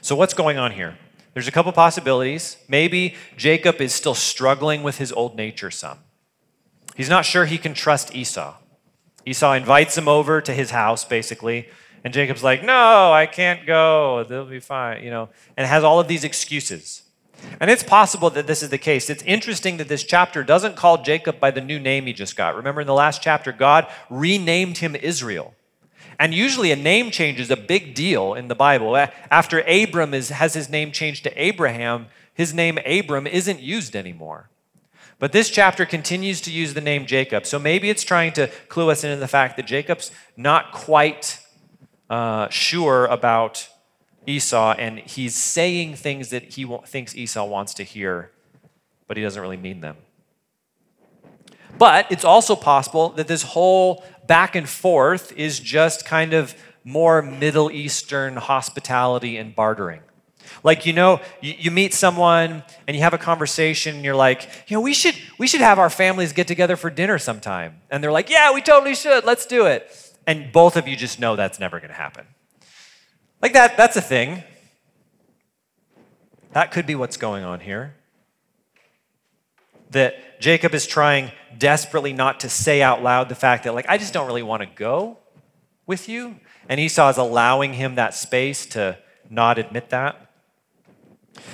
[0.00, 0.96] So, what's going on here?
[1.34, 2.56] There's a couple possibilities.
[2.66, 5.98] Maybe Jacob is still struggling with his old nature some.
[6.96, 8.56] He's not sure he can trust Esau.
[9.26, 11.68] Esau invites him over to his house, basically,
[12.04, 14.24] and Jacob's like, No, I can't go.
[14.24, 17.02] They'll be fine, you know, and has all of these excuses.
[17.60, 19.10] And it's possible that this is the case.
[19.10, 22.56] It's interesting that this chapter doesn't call Jacob by the new name he just got.
[22.56, 25.54] Remember in the last chapter, God renamed him Israel.
[26.18, 28.96] And usually a name change is a big deal in the Bible.
[29.30, 34.48] After Abram is, has his name changed to Abraham, his name Abram isn't used anymore.
[35.18, 37.46] But this chapter continues to use the name Jacob.
[37.46, 41.38] So maybe it's trying to clue us into the fact that Jacob's not quite
[42.10, 43.68] uh, sure about
[44.26, 48.32] Esau, and he's saying things that he thinks Esau wants to hear,
[49.06, 49.96] but he doesn't really mean them.
[51.78, 56.54] But it's also possible that this whole back and forth is just kind of
[56.84, 60.00] more Middle Eastern hospitality and bartering.
[60.62, 64.48] Like, you know, you, you, meet someone and you have a conversation and you're like,
[64.68, 67.80] you know, we should, we should have our families get together for dinner sometime.
[67.90, 69.24] And they're like, yeah, we totally should.
[69.24, 69.90] Let's do it.
[70.26, 72.26] And both of you just know that's never going to happen.
[73.42, 74.44] Like that, that's a thing.
[76.52, 77.95] That could be what's going on here.
[79.90, 83.98] That Jacob is trying desperately not to say out loud the fact that, like, I
[83.98, 85.18] just don't really want to go
[85.86, 86.40] with you.
[86.68, 88.98] And Esau is allowing him that space to
[89.30, 90.30] not admit that.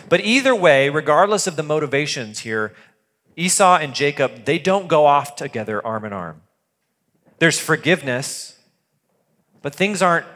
[0.09, 2.73] But either way, regardless of the motivations here,
[3.37, 6.43] Esau and Jacob, they don't go off together arm in arm.
[7.39, 8.59] There's forgiveness,
[9.63, 10.27] but things aren't,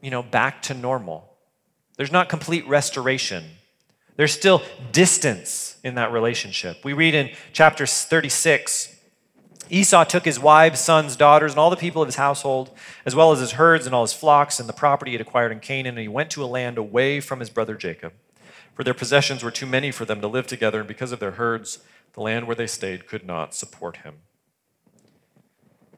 [0.00, 1.32] you know, back to normal.
[1.96, 3.44] There's not complete restoration.
[4.16, 4.62] There's still
[4.92, 6.84] distance in that relationship.
[6.84, 8.96] We read in chapter 36
[9.68, 12.70] Esau took his wives, sons, daughters, and all the people of his household,
[13.04, 15.52] as well as his herds and all his flocks and the property he had acquired
[15.52, 18.12] in Canaan, and he went to a land away from his brother Jacob.
[18.74, 21.32] For their possessions were too many for them to live together, and because of their
[21.32, 21.80] herds,
[22.12, 24.16] the land where they stayed could not support him.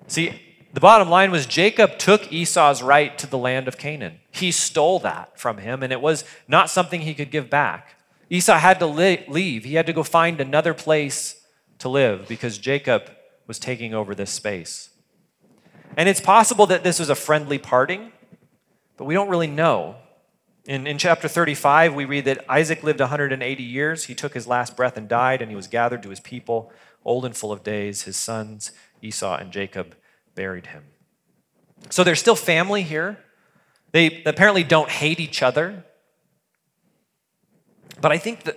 [0.06, 0.40] See,
[0.72, 4.20] the bottom line was Jacob took Esau's right to the land of Canaan.
[4.30, 7.97] He stole that from him, and it was not something he could give back.
[8.30, 11.44] Esau had to leave, he had to go find another place
[11.78, 13.10] to live because Jacob
[13.46, 14.90] was taking over this space.
[15.96, 18.12] And it's possible that this was a friendly parting,
[18.96, 19.96] but we don't really know.
[20.66, 24.04] In, in chapter 35, we read that Isaac lived 180 years.
[24.04, 26.70] He took his last breath and died, and he was gathered to his people,
[27.04, 28.02] old and full of days.
[28.02, 29.96] His sons, Esau and Jacob,
[30.34, 30.84] buried him.
[31.88, 33.18] So there's still family here.
[33.92, 35.84] They apparently don't hate each other.
[38.00, 38.56] But I think the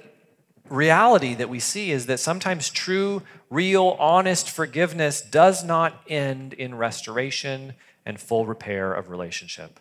[0.70, 6.76] reality that we see is that sometimes true, real, honest forgiveness does not end in
[6.76, 7.74] restoration
[8.06, 9.80] and full repair of relationship.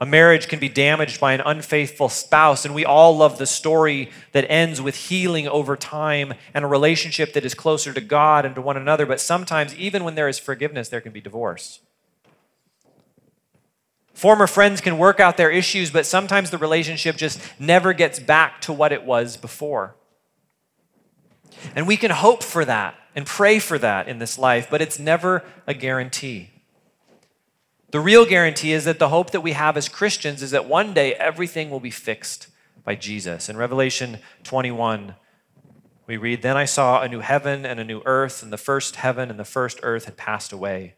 [0.00, 4.10] A marriage can be damaged by an unfaithful spouse, and we all love the story
[4.32, 8.54] that ends with healing over time and a relationship that is closer to God and
[8.56, 9.06] to one another.
[9.06, 11.80] But sometimes, even when there is forgiveness, there can be divorce.
[14.14, 18.60] Former friends can work out their issues, but sometimes the relationship just never gets back
[18.62, 19.96] to what it was before.
[21.74, 24.98] And we can hope for that and pray for that in this life, but it's
[24.98, 26.50] never a guarantee.
[27.90, 30.94] The real guarantee is that the hope that we have as Christians is that one
[30.94, 32.48] day everything will be fixed
[32.84, 33.48] by Jesus.
[33.48, 35.14] In Revelation 21,
[36.06, 38.96] we read, Then I saw a new heaven and a new earth, and the first
[38.96, 40.94] heaven and the first earth had passed away,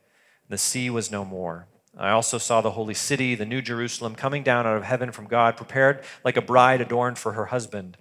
[0.49, 1.67] and the sea was no more.
[1.97, 5.27] I also saw the holy city, the new Jerusalem, coming down out of heaven from
[5.27, 7.97] God, prepared like a bride adorned for her husband.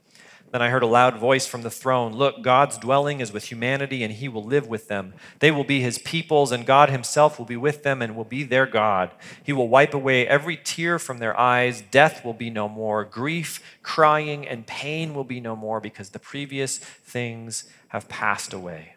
[0.53, 4.03] Then I heard a loud voice from the throne Look, God's dwelling is with humanity,
[4.03, 5.15] and he will live with them.
[5.39, 8.43] They will be his peoples, and God himself will be with them and will be
[8.43, 9.09] their God.
[9.43, 11.81] He will wipe away every tear from their eyes.
[11.81, 13.03] Death will be no more.
[13.03, 18.93] Grief, crying, and pain will be no more because the previous things have passed away.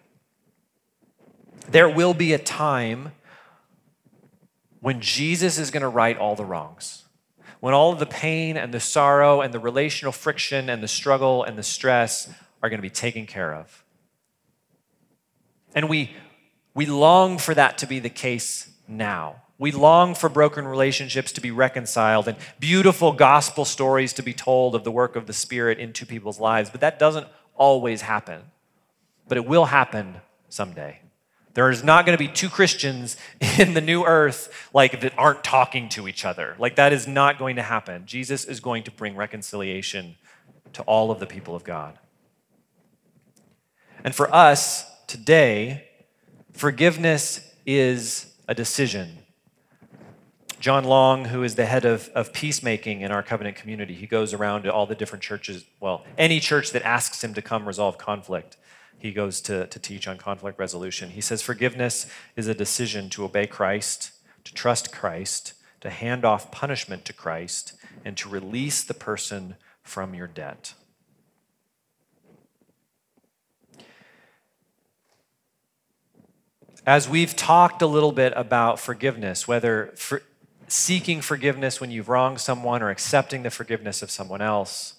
[1.70, 3.12] There will be a time
[4.86, 7.06] when Jesus is going to right all the wrongs
[7.60, 11.42] when all of the pain and the sorrow and the relational friction and the struggle
[11.42, 12.28] and the stress
[12.62, 13.84] are going to be taken care of.
[15.74, 16.12] And we,
[16.74, 19.42] we long for that to be the case now.
[19.58, 24.76] We long for broken relationships to be reconciled and beautiful gospel stories to be told
[24.76, 27.26] of the work of the Spirit into people's lives, but that doesn't
[27.56, 28.42] always happen.
[29.26, 30.18] But it will happen
[30.48, 31.00] someday.
[31.56, 33.16] There is not going to be two Christians
[33.58, 36.54] in the new earth like that aren't talking to each other.
[36.58, 38.04] Like that is not going to happen.
[38.04, 40.16] Jesus is going to bring reconciliation
[40.74, 41.98] to all of the people of God.
[44.04, 45.88] And for us today,
[46.52, 49.20] forgiveness is a decision.
[50.60, 54.34] John Long, who is the head of, of peacemaking in our covenant community, he goes
[54.34, 57.96] around to all the different churches, well, any church that asks him to come resolve
[57.96, 58.58] conflict
[58.98, 61.10] he goes to, to teach on conflict resolution.
[61.10, 64.12] He says, Forgiveness is a decision to obey Christ,
[64.44, 67.74] to trust Christ, to hand off punishment to Christ,
[68.04, 70.74] and to release the person from your debt.
[76.86, 80.22] As we've talked a little bit about forgiveness, whether for
[80.68, 84.94] seeking forgiveness when you've wronged someone or accepting the forgiveness of someone else,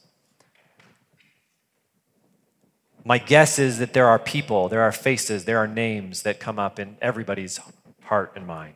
[3.08, 6.60] my guess is that there are people, there are faces, there are names that come
[6.60, 7.58] up in everybody's
[8.03, 8.76] heart and mind.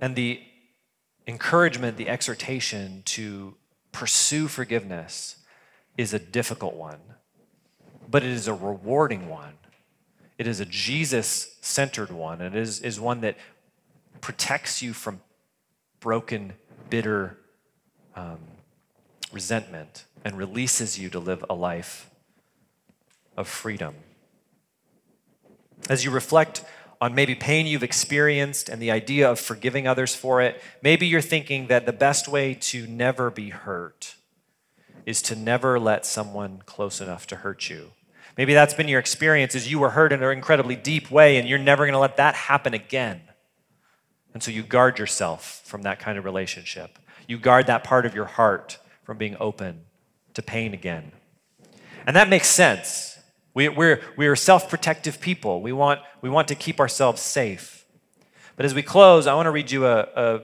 [0.00, 0.40] And the
[1.26, 3.56] encouragement, the exhortation to
[3.90, 5.38] pursue forgiveness
[5.98, 7.00] is a difficult one,
[8.08, 9.54] but it is a rewarding one.
[10.38, 12.40] It is a Jesus centered one.
[12.40, 13.36] It is, is one that
[14.20, 15.22] protects you from
[15.98, 16.52] broken,
[16.88, 17.38] bitter,
[18.14, 18.38] um,
[19.32, 22.10] resentment and releases you to live a life
[23.36, 23.94] of freedom.
[25.88, 26.64] As you reflect
[27.00, 31.20] on maybe pain you've experienced and the idea of forgiving others for it, maybe you're
[31.20, 34.14] thinking that the best way to never be hurt
[35.04, 37.92] is to never let someone close enough to hurt you.
[38.36, 41.48] Maybe that's been your experience is you were hurt in an incredibly deep way and
[41.48, 43.20] you're never going to let that happen again.
[44.34, 46.98] And so you guard yourself from that kind of relationship.
[47.26, 49.82] You guard that part of your heart from being open
[50.34, 51.12] to pain again.
[52.06, 53.18] And that makes sense.
[53.54, 55.62] We, we're, we're self protective people.
[55.62, 57.86] We want, we want to keep ourselves safe.
[58.56, 60.40] But as we close, I want to read you a, a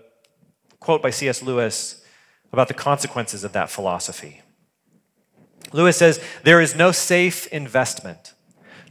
[0.78, 1.42] quote by C.S.
[1.42, 2.04] Lewis
[2.52, 4.42] about the consequences of that philosophy.
[5.72, 8.34] Lewis says, There is no safe investment.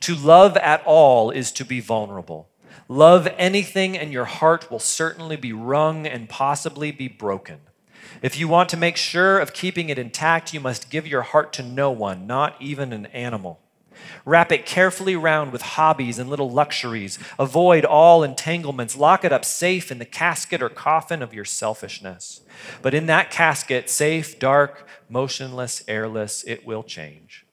[0.01, 2.49] To love at all is to be vulnerable.
[2.87, 7.61] Love anything, and your heart will certainly be wrung and possibly be broken.
[8.21, 11.53] If you want to make sure of keeping it intact, you must give your heart
[11.53, 13.59] to no one, not even an animal.
[14.25, 17.19] Wrap it carefully round with hobbies and little luxuries.
[17.37, 18.95] Avoid all entanglements.
[18.95, 22.41] Lock it up safe in the casket or coffin of your selfishness.
[22.81, 27.45] But in that casket, safe, dark, motionless, airless, it will change.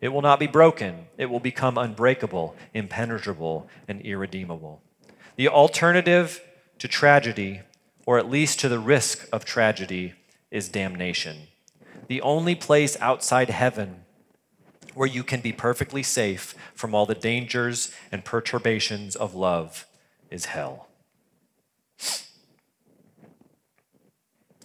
[0.00, 1.06] It will not be broken.
[1.16, 4.82] It will become unbreakable, impenetrable, and irredeemable.
[5.36, 6.42] The alternative
[6.78, 7.62] to tragedy,
[8.06, 10.14] or at least to the risk of tragedy,
[10.50, 11.48] is damnation.
[12.06, 14.04] The only place outside heaven
[14.94, 19.86] where you can be perfectly safe from all the dangers and perturbations of love
[20.30, 20.88] is hell.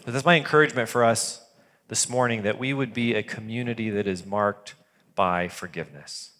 [0.05, 1.43] But that's my encouragement for us
[1.89, 4.75] this morning that we would be a community that is marked
[5.15, 6.31] by forgiveness.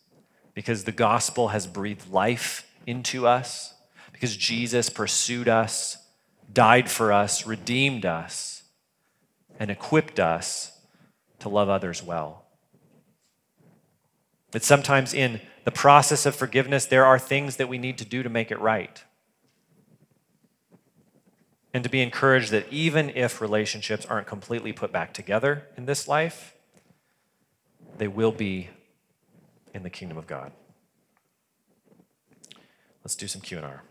[0.53, 3.73] Because the gospel has breathed life into us,
[4.13, 5.97] because Jesus pursued us,
[6.51, 8.63] died for us, redeemed us,
[9.59, 10.79] and equipped us
[11.39, 12.45] to love others well.
[14.51, 18.23] That sometimes in the process of forgiveness, there are things that we need to do
[18.23, 19.03] to make it right.
[21.73, 26.07] And to be encouraged that even if relationships aren't completely put back together in this
[26.07, 26.55] life,
[27.97, 28.69] they will be
[29.73, 30.51] in the kingdom of God.
[33.03, 33.83] Let's do some Q&R.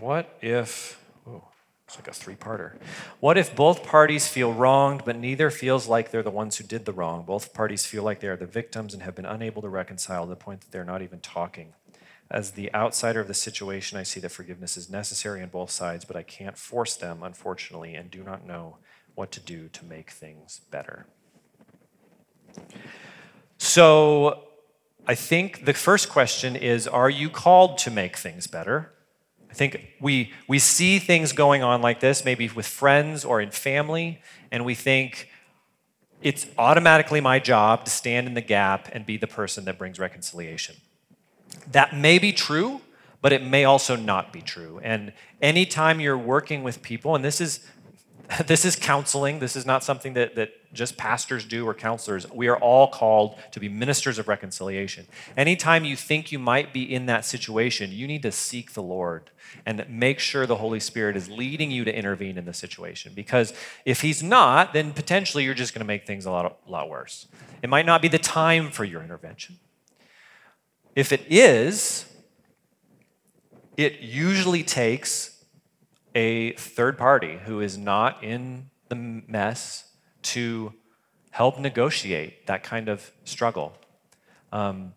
[0.00, 1.00] What if,
[1.86, 2.72] it's like a three parter.
[3.20, 6.84] What if both parties feel wronged, but neither feels like they're the ones who did
[6.84, 7.24] the wrong?
[7.24, 10.28] Both parties feel like they are the victims and have been unable to reconcile to
[10.28, 11.74] the point that they're not even talking.
[12.30, 16.04] As the outsider of the situation, I see that forgiveness is necessary on both sides,
[16.04, 18.78] but I can't force them, unfortunately, and do not know
[19.14, 21.06] what to do to make things better.
[23.58, 24.42] So,
[25.06, 28.92] I think the first question is Are you called to make things better?
[29.50, 33.50] I think we, we see things going on like this, maybe with friends or in
[33.50, 34.20] family,
[34.50, 35.30] and we think
[36.22, 39.98] it's automatically my job to stand in the gap and be the person that brings
[39.98, 40.76] reconciliation.
[41.70, 42.80] That may be true,
[43.22, 44.80] but it may also not be true.
[44.82, 47.66] And anytime you're working with people, and this is
[48.46, 49.38] this is counseling.
[49.38, 52.30] This is not something that, that just pastors do or counselors.
[52.30, 55.06] We are all called to be ministers of reconciliation.
[55.36, 59.30] Anytime you think you might be in that situation, you need to seek the Lord
[59.64, 63.12] and make sure the Holy Spirit is leading you to intervene in the situation.
[63.14, 63.52] Because
[63.84, 66.88] if He's not, then potentially you're just going to make things a lot, a lot
[66.88, 67.26] worse.
[67.62, 69.58] It might not be the time for your intervention.
[70.94, 72.06] If it is,
[73.76, 75.35] it usually takes
[76.16, 79.84] a third party who is not in the mess
[80.22, 80.72] to
[81.30, 83.76] help negotiate that kind of struggle.
[84.50, 84.94] Um,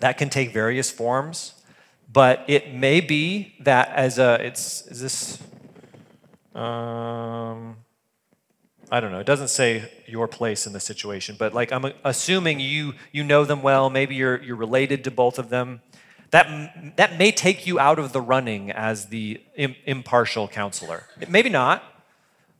[0.00, 1.54] that can take various forms,
[2.12, 5.38] but it may be that as a it's is this
[6.56, 7.76] um,
[8.90, 9.20] I don't know.
[9.20, 13.44] It doesn't say your place in the situation, but like I'm assuming you you know
[13.44, 13.90] them well.
[13.90, 15.82] Maybe you're you're related to both of them.
[16.32, 21.06] That that may take you out of the running as the impartial counselor.
[21.28, 21.84] Maybe not.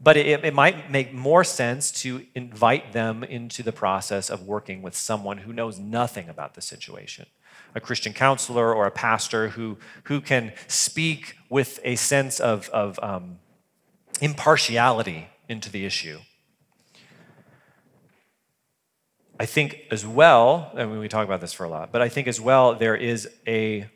[0.01, 4.83] But it, it might make more sense to invite them into the process of working
[4.83, 7.27] with someone who knows nothing about the situation
[7.75, 12.99] a Christian counselor or a pastor who, who can speak with a sense of, of
[13.03, 13.39] um,
[14.21, 16.19] impartiality into the issue.
[19.43, 22.09] I think as well, I mean, we talk about this for a lot, but I
[22.09, 23.91] think as well, there is a,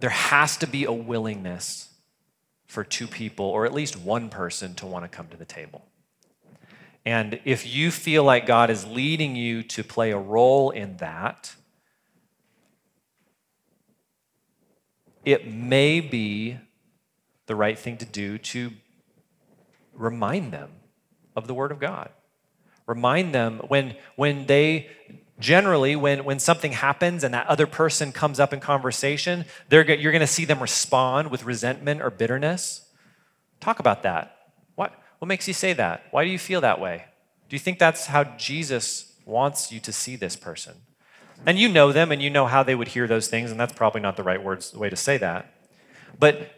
[0.00, 1.88] there has to be a willingness
[2.66, 5.84] for two people, or at least one person, to want to come to the table.
[7.06, 11.54] And if you feel like God is leading you to play a role in that,
[15.24, 16.58] it may be
[17.46, 18.72] the right thing to do to
[19.94, 20.70] remind them
[21.36, 22.10] of the Word of God.
[22.86, 24.88] Remind them when, when they
[25.40, 30.12] generally when, when something happens and that other person comes up in conversation they're, you're
[30.12, 32.86] going to see them respond with resentment or bitterness.
[33.58, 34.36] Talk about that.
[34.74, 36.04] What, what makes you say that?
[36.10, 37.06] Why do you feel that way?
[37.48, 40.74] Do you think that's how jesus wants you to see this person?
[41.46, 43.72] And you know them and you know how they would hear those things and that's
[43.72, 45.54] probably not the right words way to say that.
[46.18, 46.50] But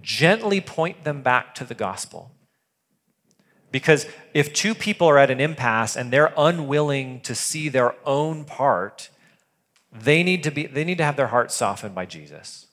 [0.00, 2.35] gently point them back to the gospel
[3.76, 8.46] because if two people are at an impasse and they're unwilling to see their own
[8.46, 9.10] part,
[9.92, 12.68] they need to, be, they need to have their hearts softened by Jesus.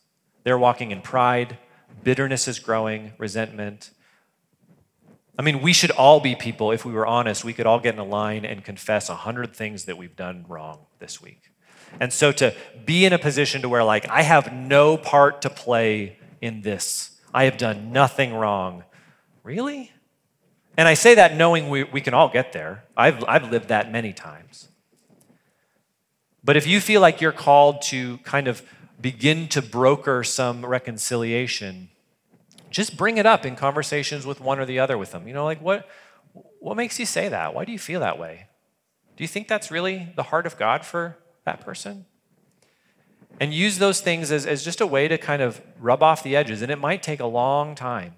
[0.45, 1.57] They're walking in pride,
[2.05, 3.91] bitterness is growing, resentment.
[5.37, 7.95] I mean, we should all be people, if we were honest, we could all get
[7.95, 11.41] in a line and confess a hundred things that we've done wrong this week.
[11.99, 15.49] And so to be in a position to where, like, I have no part to
[15.49, 18.85] play in this, I have done nothing wrong.
[19.43, 19.91] Really?
[20.77, 22.83] And I say that knowing we, we can all get there.
[22.97, 24.69] I've, I've lived that many times.
[26.43, 28.63] But if you feel like you're called to kind of
[28.99, 31.89] begin to broker some reconciliation,
[32.69, 35.27] just bring it up in conversations with one or the other with them.
[35.27, 35.87] You know, like what,
[36.59, 37.53] what makes you say that?
[37.53, 38.47] Why do you feel that way?
[39.15, 42.05] Do you think that's really the heart of God for that person?
[43.39, 46.35] And use those things as, as just a way to kind of rub off the
[46.35, 46.61] edges.
[46.61, 48.15] And it might take a long time.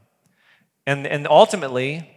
[0.88, 2.15] And, and ultimately,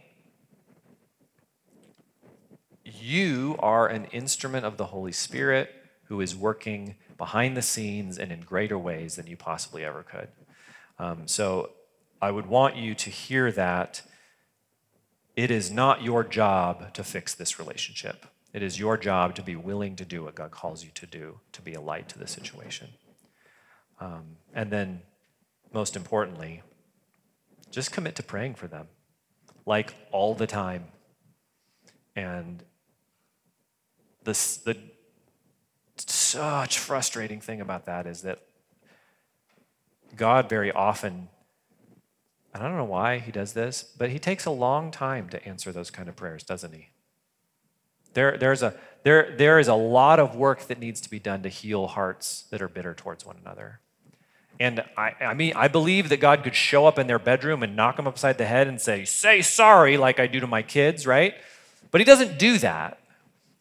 [3.08, 8.30] you are an instrument of the Holy Spirit who is working behind the scenes and
[8.30, 10.28] in greater ways than you possibly ever could.
[10.98, 11.70] Um, so
[12.20, 14.02] I would want you to hear that
[15.36, 18.26] it is not your job to fix this relationship.
[18.52, 21.40] It is your job to be willing to do what God calls you to do,
[21.52, 22.88] to be a light to the situation.
[24.00, 25.02] Um, and then,
[25.72, 26.62] most importantly,
[27.70, 28.88] just commit to praying for them,
[29.66, 30.86] like all the time.
[32.16, 32.64] And
[34.28, 34.76] this, the
[35.96, 38.40] such frustrating thing about that is that
[40.16, 41.28] God very often,
[42.52, 45.42] and I don't know why he does this, but he takes a long time to
[45.48, 46.90] answer those kind of prayers, doesn't he?
[48.12, 51.42] There, there's a, there, there is a lot of work that needs to be done
[51.42, 53.80] to heal hearts that are bitter towards one another.
[54.60, 57.74] And I, I mean, I believe that God could show up in their bedroom and
[57.76, 61.06] knock them upside the head and say, Say sorry, like I do to my kids,
[61.06, 61.34] right?
[61.90, 62.98] But he doesn't do that.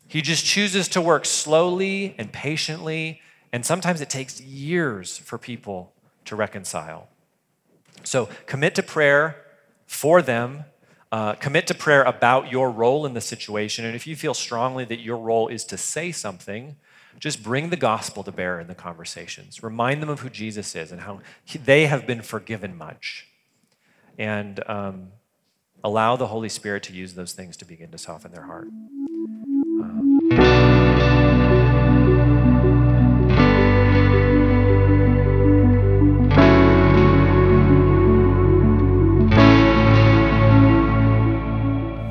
[0.08, 5.93] He just chooses to work slowly and patiently, and sometimes it takes years for people
[6.26, 7.10] to reconcile.
[8.03, 9.36] So commit to prayer
[9.86, 10.66] for them.
[11.10, 13.86] Uh, commit to prayer about your role in the situation.
[13.86, 16.76] And if you feel strongly that your role is to say something,
[17.18, 19.64] just bring the gospel to bear in the conversations.
[19.64, 23.28] Remind them of who Jesus is and how he, they have been forgiven much.
[24.18, 25.10] And um,
[25.84, 28.68] allow the Holy Spirit to use those things to begin to soften their heart.